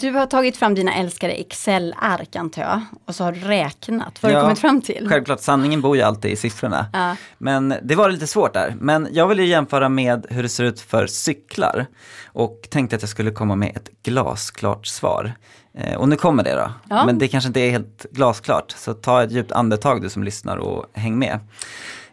Du 0.00 0.10
har 0.10 0.26
tagit 0.26 0.56
fram 0.56 0.74
dina 0.74 0.94
älskade 0.94 1.32
Excel-ark 1.32 2.36
antar 2.36 2.62
jag. 2.62 2.80
Och 3.04 3.14
så 3.14 3.24
har 3.24 3.32
du 3.32 3.40
räknat. 3.40 4.22
Vad 4.22 4.32
har 4.32 4.38
Ja, 4.38 4.42
du 4.42 4.44
kommit 4.44 4.58
fram 4.58 4.82
till? 4.82 5.06
Självklart, 5.08 5.40
sanningen 5.40 5.80
bor 5.80 5.96
ju 5.96 6.02
alltid 6.02 6.30
i 6.30 6.36
siffrorna. 6.36 6.86
Ja. 6.92 7.16
Men 7.38 7.74
det 7.82 7.94
var 7.94 8.10
lite 8.10 8.26
svårt 8.26 8.54
där. 8.54 8.74
Men 8.80 9.08
jag 9.12 9.28
vill 9.28 9.38
ju 9.38 9.46
jämföra 9.46 9.88
med 9.88 10.26
hur 10.30 10.42
det 10.42 10.48
ser 10.48 10.64
ut 10.64 10.80
för 10.80 11.06
cyklar. 11.06 11.86
Och 12.26 12.68
tänkte 12.70 12.96
att 12.96 13.02
jag 13.02 13.08
skulle 13.08 13.30
komma 13.30 13.56
med 13.56 13.76
ett 13.76 13.88
glasklart 14.02 14.86
svar. 14.86 15.32
Eh, 15.78 15.94
och 15.96 16.08
nu 16.08 16.16
kommer 16.16 16.42
det 16.44 16.54
då. 16.54 16.72
Ja. 16.90 17.06
Men 17.06 17.18
det 17.18 17.28
kanske 17.28 17.48
inte 17.48 17.60
är 17.60 17.70
helt 17.70 18.06
glasklart. 18.10 18.74
Så 18.76 18.94
ta 18.94 19.22
ett 19.22 19.32
djupt 19.32 19.52
andetag 19.52 20.02
du 20.02 20.10
som 20.10 20.24
lyssnar 20.24 20.56
och 20.56 20.86
häng 20.92 21.18
med. 21.18 21.38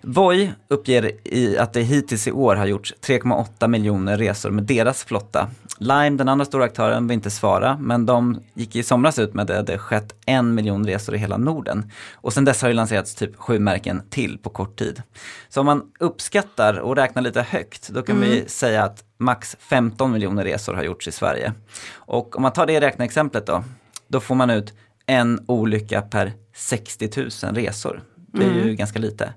Voi 0.01 0.51
uppger 0.67 1.11
i 1.23 1.57
att 1.57 1.73
det 1.73 1.81
hittills 1.81 2.27
i 2.27 2.31
år 2.31 2.55
har 2.55 2.65
gjorts 2.65 2.93
3,8 3.01 3.67
miljoner 3.67 4.17
resor 4.17 4.49
med 4.49 4.63
deras 4.63 5.03
flotta. 5.03 5.49
Lime, 5.79 6.09
den 6.09 6.29
andra 6.29 6.45
stora 6.45 6.65
aktören, 6.65 7.07
vill 7.07 7.15
inte 7.15 7.29
svara, 7.29 7.77
men 7.81 8.05
de 8.05 8.41
gick 8.53 8.75
i 8.75 8.83
somras 8.83 9.19
ut 9.19 9.33
med 9.33 9.51
att 9.51 9.67
det 9.67 9.77
skett 9.77 10.15
en 10.25 10.55
miljon 10.55 10.87
resor 10.87 11.15
i 11.15 11.17
hela 11.17 11.37
Norden. 11.37 11.91
Och 12.13 12.33
sen 12.33 12.45
dess 12.45 12.61
har 12.61 12.69
det 12.69 12.75
lanserats 12.75 13.15
typ 13.15 13.35
sju 13.35 13.59
märken 13.59 14.01
till 14.09 14.37
på 14.37 14.49
kort 14.49 14.79
tid. 14.79 15.01
Så 15.49 15.59
om 15.59 15.65
man 15.65 15.83
uppskattar 15.99 16.79
och 16.79 16.95
räknar 16.95 17.21
lite 17.21 17.41
högt, 17.41 17.89
då 17.89 18.01
kan 18.01 18.21
vi 18.21 18.43
säga 18.47 18.83
att 18.83 19.03
max 19.17 19.55
15 19.59 20.11
miljoner 20.11 20.43
resor 20.43 20.73
har 20.73 20.83
gjorts 20.83 21.07
i 21.07 21.11
Sverige. 21.11 21.53
Och 21.93 22.35
om 22.35 22.41
man 22.41 22.53
tar 22.53 22.65
det 22.65 22.81
räkneexemplet 22.81 23.45
då, 23.45 23.63
då 24.07 24.19
får 24.19 24.35
man 24.35 24.49
ut 24.49 24.73
en 25.05 25.45
olycka 25.47 26.01
per 26.01 26.33
60 26.55 27.09
000 27.15 27.55
resor. 27.55 28.01
Det 28.15 28.45
är 28.45 28.65
ju 28.65 28.75
ganska 28.75 28.99
lite. 28.99 29.33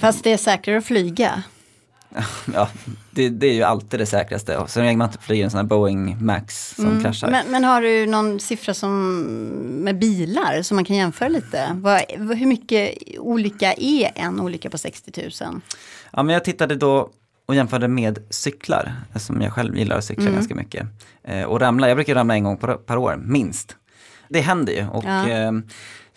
Fast 0.00 0.24
det 0.24 0.32
är 0.32 0.36
säkrare 0.36 0.78
att 0.78 0.84
flyga. 0.84 1.42
Ja, 2.54 2.68
det, 3.10 3.28
det 3.28 3.46
är 3.46 3.52
ju 3.52 3.62
alltid 3.62 4.00
det 4.00 4.06
säkraste. 4.06 4.64
Så 4.66 4.80
länge 4.80 4.96
man 4.96 5.08
inte 5.08 5.22
flyger 5.22 5.44
en 5.44 5.50
sån 5.50 5.58
här 5.58 5.64
Boeing 5.66 6.24
Max 6.24 6.74
som 6.74 7.02
kraschar. 7.02 7.30
Men, 7.30 7.50
men 7.50 7.64
har 7.64 7.82
du 7.82 8.06
någon 8.06 8.40
siffra 8.40 8.74
som, 8.74 9.16
med 9.84 9.98
bilar 9.98 10.62
som 10.62 10.74
man 10.74 10.84
kan 10.84 10.96
jämföra 10.96 11.28
lite? 11.28 11.68
Vad, 11.74 12.02
hur 12.08 12.46
mycket 12.46 12.94
olycka 13.18 13.72
är 13.72 14.12
en 14.14 14.40
olycka 14.40 14.70
på 14.70 14.78
60 14.78 15.22
000? 15.22 15.60
Ja, 16.12 16.22
men 16.22 16.32
jag 16.32 16.44
tittade 16.44 16.74
då 16.74 17.10
och 17.46 17.54
jämförde 17.54 17.88
med 17.88 18.18
cyklar, 18.30 18.92
som 19.16 19.42
jag 19.42 19.52
själv 19.52 19.76
gillar 19.76 19.98
att 19.98 20.04
cykla 20.04 20.30
ganska 20.30 20.54
mycket. 20.54 20.86
Eh, 21.24 21.42
och 21.42 21.60
ramla, 21.60 21.88
jag 21.88 21.96
brukar 21.96 22.14
ramla 22.14 22.34
en 22.34 22.44
gång 22.44 22.56
per, 22.56 22.74
per 22.74 22.96
år, 22.96 23.16
minst. 23.16 23.76
Det 24.28 24.40
händer 24.40 24.72
ju 24.72 24.86
och 24.88 25.04
Ja. 25.04 25.28
eh, 25.28 25.52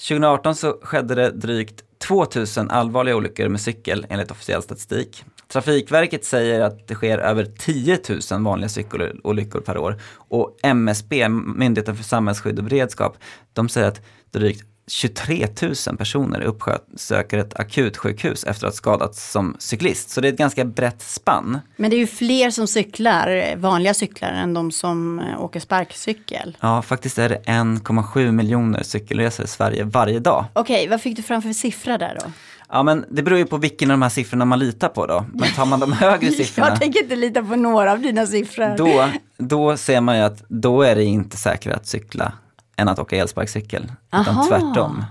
2018 0.07 0.55
så 0.55 0.79
skedde 0.83 1.15
det 1.15 1.31
drygt 1.31 1.83
2000 2.07 2.69
allvarliga 2.69 3.15
olyckor 3.15 3.47
med 3.47 3.61
cykel 3.61 4.05
enligt 4.09 4.31
officiell 4.31 4.61
statistik. 4.63 5.23
Trafikverket 5.47 6.25
säger 6.25 6.61
att 6.61 6.87
det 6.87 6.95
sker 6.95 7.17
över 7.17 7.45
10 7.45 7.99
000 8.31 8.41
vanliga 8.43 8.69
cykelolyckor 8.69 9.61
per 9.61 9.77
år. 9.77 10.01
Och 10.15 10.57
MSB, 10.63 11.29
Myndigheten 11.29 11.95
för 11.97 12.03
samhällsskydd 12.03 12.57
och 12.57 12.63
beredskap, 12.63 13.17
de 13.53 13.69
säger 13.69 13.87
att 13.87 14.01
drygt 14.33 14.63
23 14.87 15.47
000 15.87 15.97
personer 15.97 16.41
uppsöker 16.41 17.37
ett 17.37 17.59
akutsjukhus 17.59 18.43
efter 18.43 18.67
att 18.67 18.73
ha 18.73 18.77
skadats 18.77 19.31
som 19.31 19.55
cyklist. 19.59 20.09
Så 20.09 20.21
det 20.21 20.27
är 20.27 20.31
ett 20.33 20.37
ganska 20.37 20.65
brett 20.65 21.01
spann. 21.01 21.59
Men 21.75 21.89
det 21.89 21.95
är 21.95 21.99
ju 21.99 22.07
fler 22.07 22.51
som 22.51 22.67
cyklar, 22.67 23.55
vanliga 23.55 23.93
cyklar, 23.93 24.29
än 24.29 24.53
de 24.53 24.71
som 24.71 25.19
eh, 25.19 25.41
åker 25.41 25.59
sparkcykel. 25.59 26.57
Ja, 26.59 26.81
faktiskt 26.81 27.17
är 27.17 27.29
det 27.29 27.41
1,7 27.45 28.31
miljoner 28.31 28.83
cykelresor 28.83 29.45
i 29.45 29.47
Sverige 29.47 29.83
varje 29.83 30.19
dag. 30.19 30.45
Okej, 30.53 30.87
vad 30.87 31.01
fick 31.01 31.15
du 31.15 31.23
fram 31.23 31.41
för 31.41 31.53
siffra 31.53 31.97
där 31.97 32.17
då? 32.23 32.31
Ja, 32.69 32.83
men 32.83 33.05
det 33.09 33.23
beror 33.23 33.39
ju 33.39 33.45
på 33.45 33.57
vilken 33.57 33.91
av 33.91 33.93
de 33.93 34.01
här 34.01 34.09
siffrorna 34.09 34.45
man 34.45 34.59
litar 34.59 34.87
på 34.89 35.05
då. 35.05 35.25
Men 35.33 35.49
tar 35.49 35.65
man 35.65 35.79
de 35.79 35.91
högre 35.93 36.31
siffrorna, 36.31 36.69
Jag 36.69 36.79
tänker 36.79 37.03
inte 37.03 37.15
lita 37.15 37.43
på 37.43 37.55
några 37.55 37.91
av 37.91 37.99
dina 37.99 38.27
siffror. 38.27 38.77
då, 38.77 39.09
då 39.37 39.77
ser 39.77 40.01
man 40.01 40.17
ju 40.17 40.23
att 40.23 40.43
då 40.47 40.81
är 40.81 40.95
det 40.95 41.03
inte 41.03 41.37
säkrare 41.37 41.75
att 41.75 41.87
cykla 41.87 42.33
än 42.77 42.87
att 42.87 42.99
åka 42.99 43.15
elsparkcykel. 43.15 43.91
Utan 44.07 44.27
Aha. 44.27 44.45
tvärtom. 44.47 45.05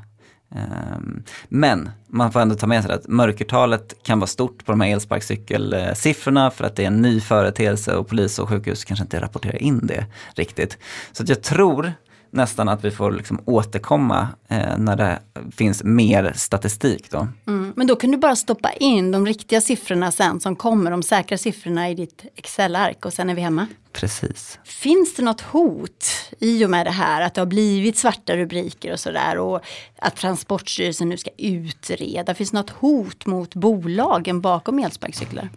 Ehm, 0.55 1.23
Men 1.49 1.91
man 2.09 2.33
får 2.33 2.41
ändå 2.41 2.55
ta 2.55 2.67
med 2.67 2.85
sig 2.85 2.93
att 2.93 3.09
mörkertalet 3.09 3.95
kan 4.03 4.19
vara 4.19 4.27
stort 4.27 4.65
på 4.65 4.73
de 4.73 4.81
här 4.81 4.89
elsparkcykelsiffrorna 4.89 6.51
för 6.51 6.65
att 6.65 6.77
det 6.77 6.83
är 6.83 6.87
en 6.87 7.03
ny 7.03 7.21
företeelse 7.21 7.95
och 7.97 8.09
polis 8.09 8.39
och 8.39 8.49
sjukhus 8.49 8.85
kanske 8.85 9.03
inte 9.03 9.21
rapporterar 9.21 9.63
in 9.63 9.87
det 9.87 10.07
riktigt. 10.35 10.79
Så 11.13 11.25
jag 11.27 11.43
tror 11.43 11.93
nästan 12.31 12.69
att 12.69 12.85
vi 12.85 12.91
får 12.91 13.13
liksom 13.13 13.41
återkomma 13.45 14.29
eh, 14.49 14.79
när 14.79 14.97
det 14.97 15.19
finns 15.53 15.85
mer 15.85 16.33
statistik 16.37 17.11
då. 17.11 17.29
Mm, 17.47 17.73
men 17.77 17.87
då 17.87 17.97
kan 17.97 18.11
du 18.11 18.19
bara 18.19 18.37
stoppa 18.37 18.73
in 18.73 19.11
de 19.11 19.27
riktiga 19.27 19.61
siffrorna 19.61 20.13
sen 20.13 20.41
som 20.41 20.57
kommer, 20.57 20.91
de 20.91 21.03
säkra 21.03 21.39
siffrorna 21.39 21.91
i 21.91 21.95
ditt 21.95 22.25
Excel-ark 22.37 23.07
och 23.07 23.13
sen 23.13 23.31
är 23.31 23.35
vi 23.35 23.41
hemma. 23.41 23.67
Precis. 23.93 24.59
Finns 24.65 25.15
det 25.15 25.23
något 25.23 25.41
hot 25.41 26.07
i 26.39 26.65
och 26.65 26.71
med 26.71 26.87
det 26.87 26.91
här 26.91 27.23
att 27.23 27.35
det 27.35 27.41
har 27.41 27.47
blivit 27.47 27.99
svarta 27.99 28.37
rubriker 28.37 28.93
och 28.93 29.01
sådär 29.01 29.39
och 29.39 29.61
att 29.99 30.17
Transportstyrelsen 30.17 31.09
nu 31.09 31.17
ska 31.17 31.31
utreda? 31.37 32.35
Finns 32.35 32.51
det 32.51 32.57
något 32.57 32.71
hot 32.71 33.27
mot 33.27 33.55
bolagen 33.55 34.41
bakom 34.41 34.79
elsparkcyklar? 34.79 35.49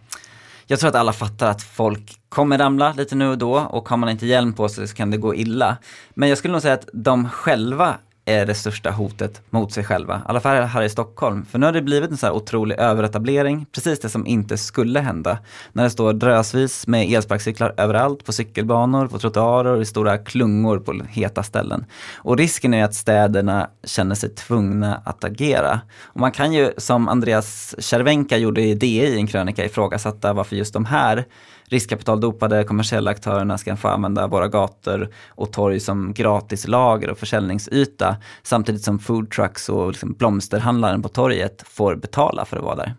Jag 0.67 0.79
tror 0.79 0.89
att 0.89 0.95
alla 0.95 1.13
fattar 1.13 1.49
att 1.49 1.63
folk 1.63 2.19
kommer 2.29 2.57
ramla 2.57 2.93
lite 2.93 3.15
nu 3.15 3.27
och 3.27 3.37
då 3.37 3.59
och 3.59 3.89
har 3.89 3.97
man 3.97 4.09
inte 4.09 4.25
hjälm 4.25 4.53
på 4.53 4.69
sig 4.69 4.87
så 4.87 4.95
kan 4.95 5.11
det 5.11 5.17
gå 5.17 5.35
illa. 5.35 5.77
Men 6.13 6.29
jag 6.29 6.37
skulle 6.37 6.51
nog 6.51 6.61
säga 6.61 6.73
att 6.73 6.89
de 6.93 7.29
själva 7.29 7.97
är 8.25 8.45
det 8.45 8.55
största 8.55 8.91
hotet 8.91 9.41
mot 9.49 9.71
sig 9.73 9.83
själva. 9.83 10.17
I 10.17 10.21
alla 10.25 10.39
fall 10.39 10.63
här 10.63 10.83
i 10.83 10.89
Stockholm. 10.89 11.45
För 11.45 11.59
nu 11.59 11.65
har 11.65 11.73
det 11.73 11.81
blivit 11.81 12.11
en 12.11 12.17
så 12.17 12.25
här 12.25 12.33
otrolig 12.33 12.75
överetablering. 12.79 13.65
Precis 13.71 13.99
det 13.99 14.09
som 14.09 14.27
inte 14.27 14.57
skulle 14.57 14.99
hända. 14.99 15.37
När 15.73 15.83
det 15.83 15.89
står 15.89 16.13
drösvis 16.13 16.87
med 16.87 17.11
elsparkcyklar 17.11 17.73
överallt, 17.77 18.25
på 18.25 18.31
cykelbanor, 18.31 19.07
på 19.07 19.19
trottoarer 19.19 19.81
i 19.81 19.85
stora 19.85 20.17
klungor 20.17 20.79
på 20.79 20.93
heta 21.09 21.43
ställen. 21.43 21.85
Och 22.15 22.37
risken 22.37 22.73
är 22.73 22.83
att 22.83 22.95
städerna 22.95 23.69
känner 23.83 24.15
sig 24.15 24.29
tvungna 24.29 25.01
att 25.05 25.23
agera. 25.23 25.81
Och 26.03 26.19
man 26.19 26.31
kan 26.31 26.53
ju, 26.53 26.71
som 26.77 27.07
Andreas 27.07 27.75
Cervenka 27.79 28.37
gjorde 28.37 28.61
i 28.61 28.75
DI 28.75 28.99
i 28.99 29.17
en 29.17 29.27
krönika, 29.27 29.65
ifrågasätta 29.65 30.33
varför 30.33 30.55
just 30.55 30.73
de 30.73 30.85
här 30.85 31.25
riskkapitaldopade 31.65 32.63
kommersiella 32.63 33.11
aktörerna 33.11 33.57
ska 33.57 33.75
få 33.75 33.87
använda 33.87 34.27
våra 34.27 34.47
gator 34.47 35.09
och 35.29 35.53
torg 35.53 35.79
som 35.79 36.13
gratislager 36.13 37.09
och 37.09 37.17
försäljningsyta 37.17 38.15
samtidigt 38.43 38.83
som 38.83 38.99
foodtrucks 38.99 39.69
och 39.69 39.87
liksom 39.87 40.13
blomsterhandlaren 40.13 41.01
på 41.01 41.09
torget 41.09 41.63
får 41.67 41.95
betala 41.95 42.45
för 42.45 42.57
att 42.57 42.63
vara 42.63 42.75
där. 42.75 42.95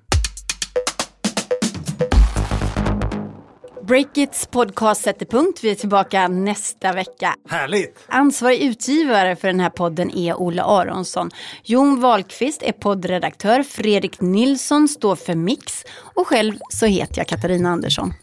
Breakits 3.86 4.46
podcast 4.46 5.02
sätter 5.02 5.26
punkt. 5.26 5.60
Vi 5.62 5.70
är 5.70 5.74
tillbaka 5.74 6.28
nästa 6.28 6.92
vecka. 6.92 7.34
Härligt! 7.48 8.04
Ansvarig 8.06 8.62
utgivare 8.62 9.36
för 9.36 9.48
den 9.48 9.60
här 9.60 9.70
podden 9.70 10.10
är 10.16 10.42
Olle 10.42 10.62
Aronsson. 10.62 11.30
Jon 11.64 12.00
Wahlqvist 12.00 12.62
är 12.62 12.72
poddredaktör. 12.72 13.62
Fredrik 13.62 14.20
Nilsson 14.20 14.88
står 14.88 15.16
för 15.16 15.34
mix. 15.34 15.84
Och 16.14 16.26
själv 16.26 16.54
så 16.68 16.86
heter 16.86 17.18
jag 17.18 17.26
Katarina 17.26 17.70
Andersson. 17.70 18.14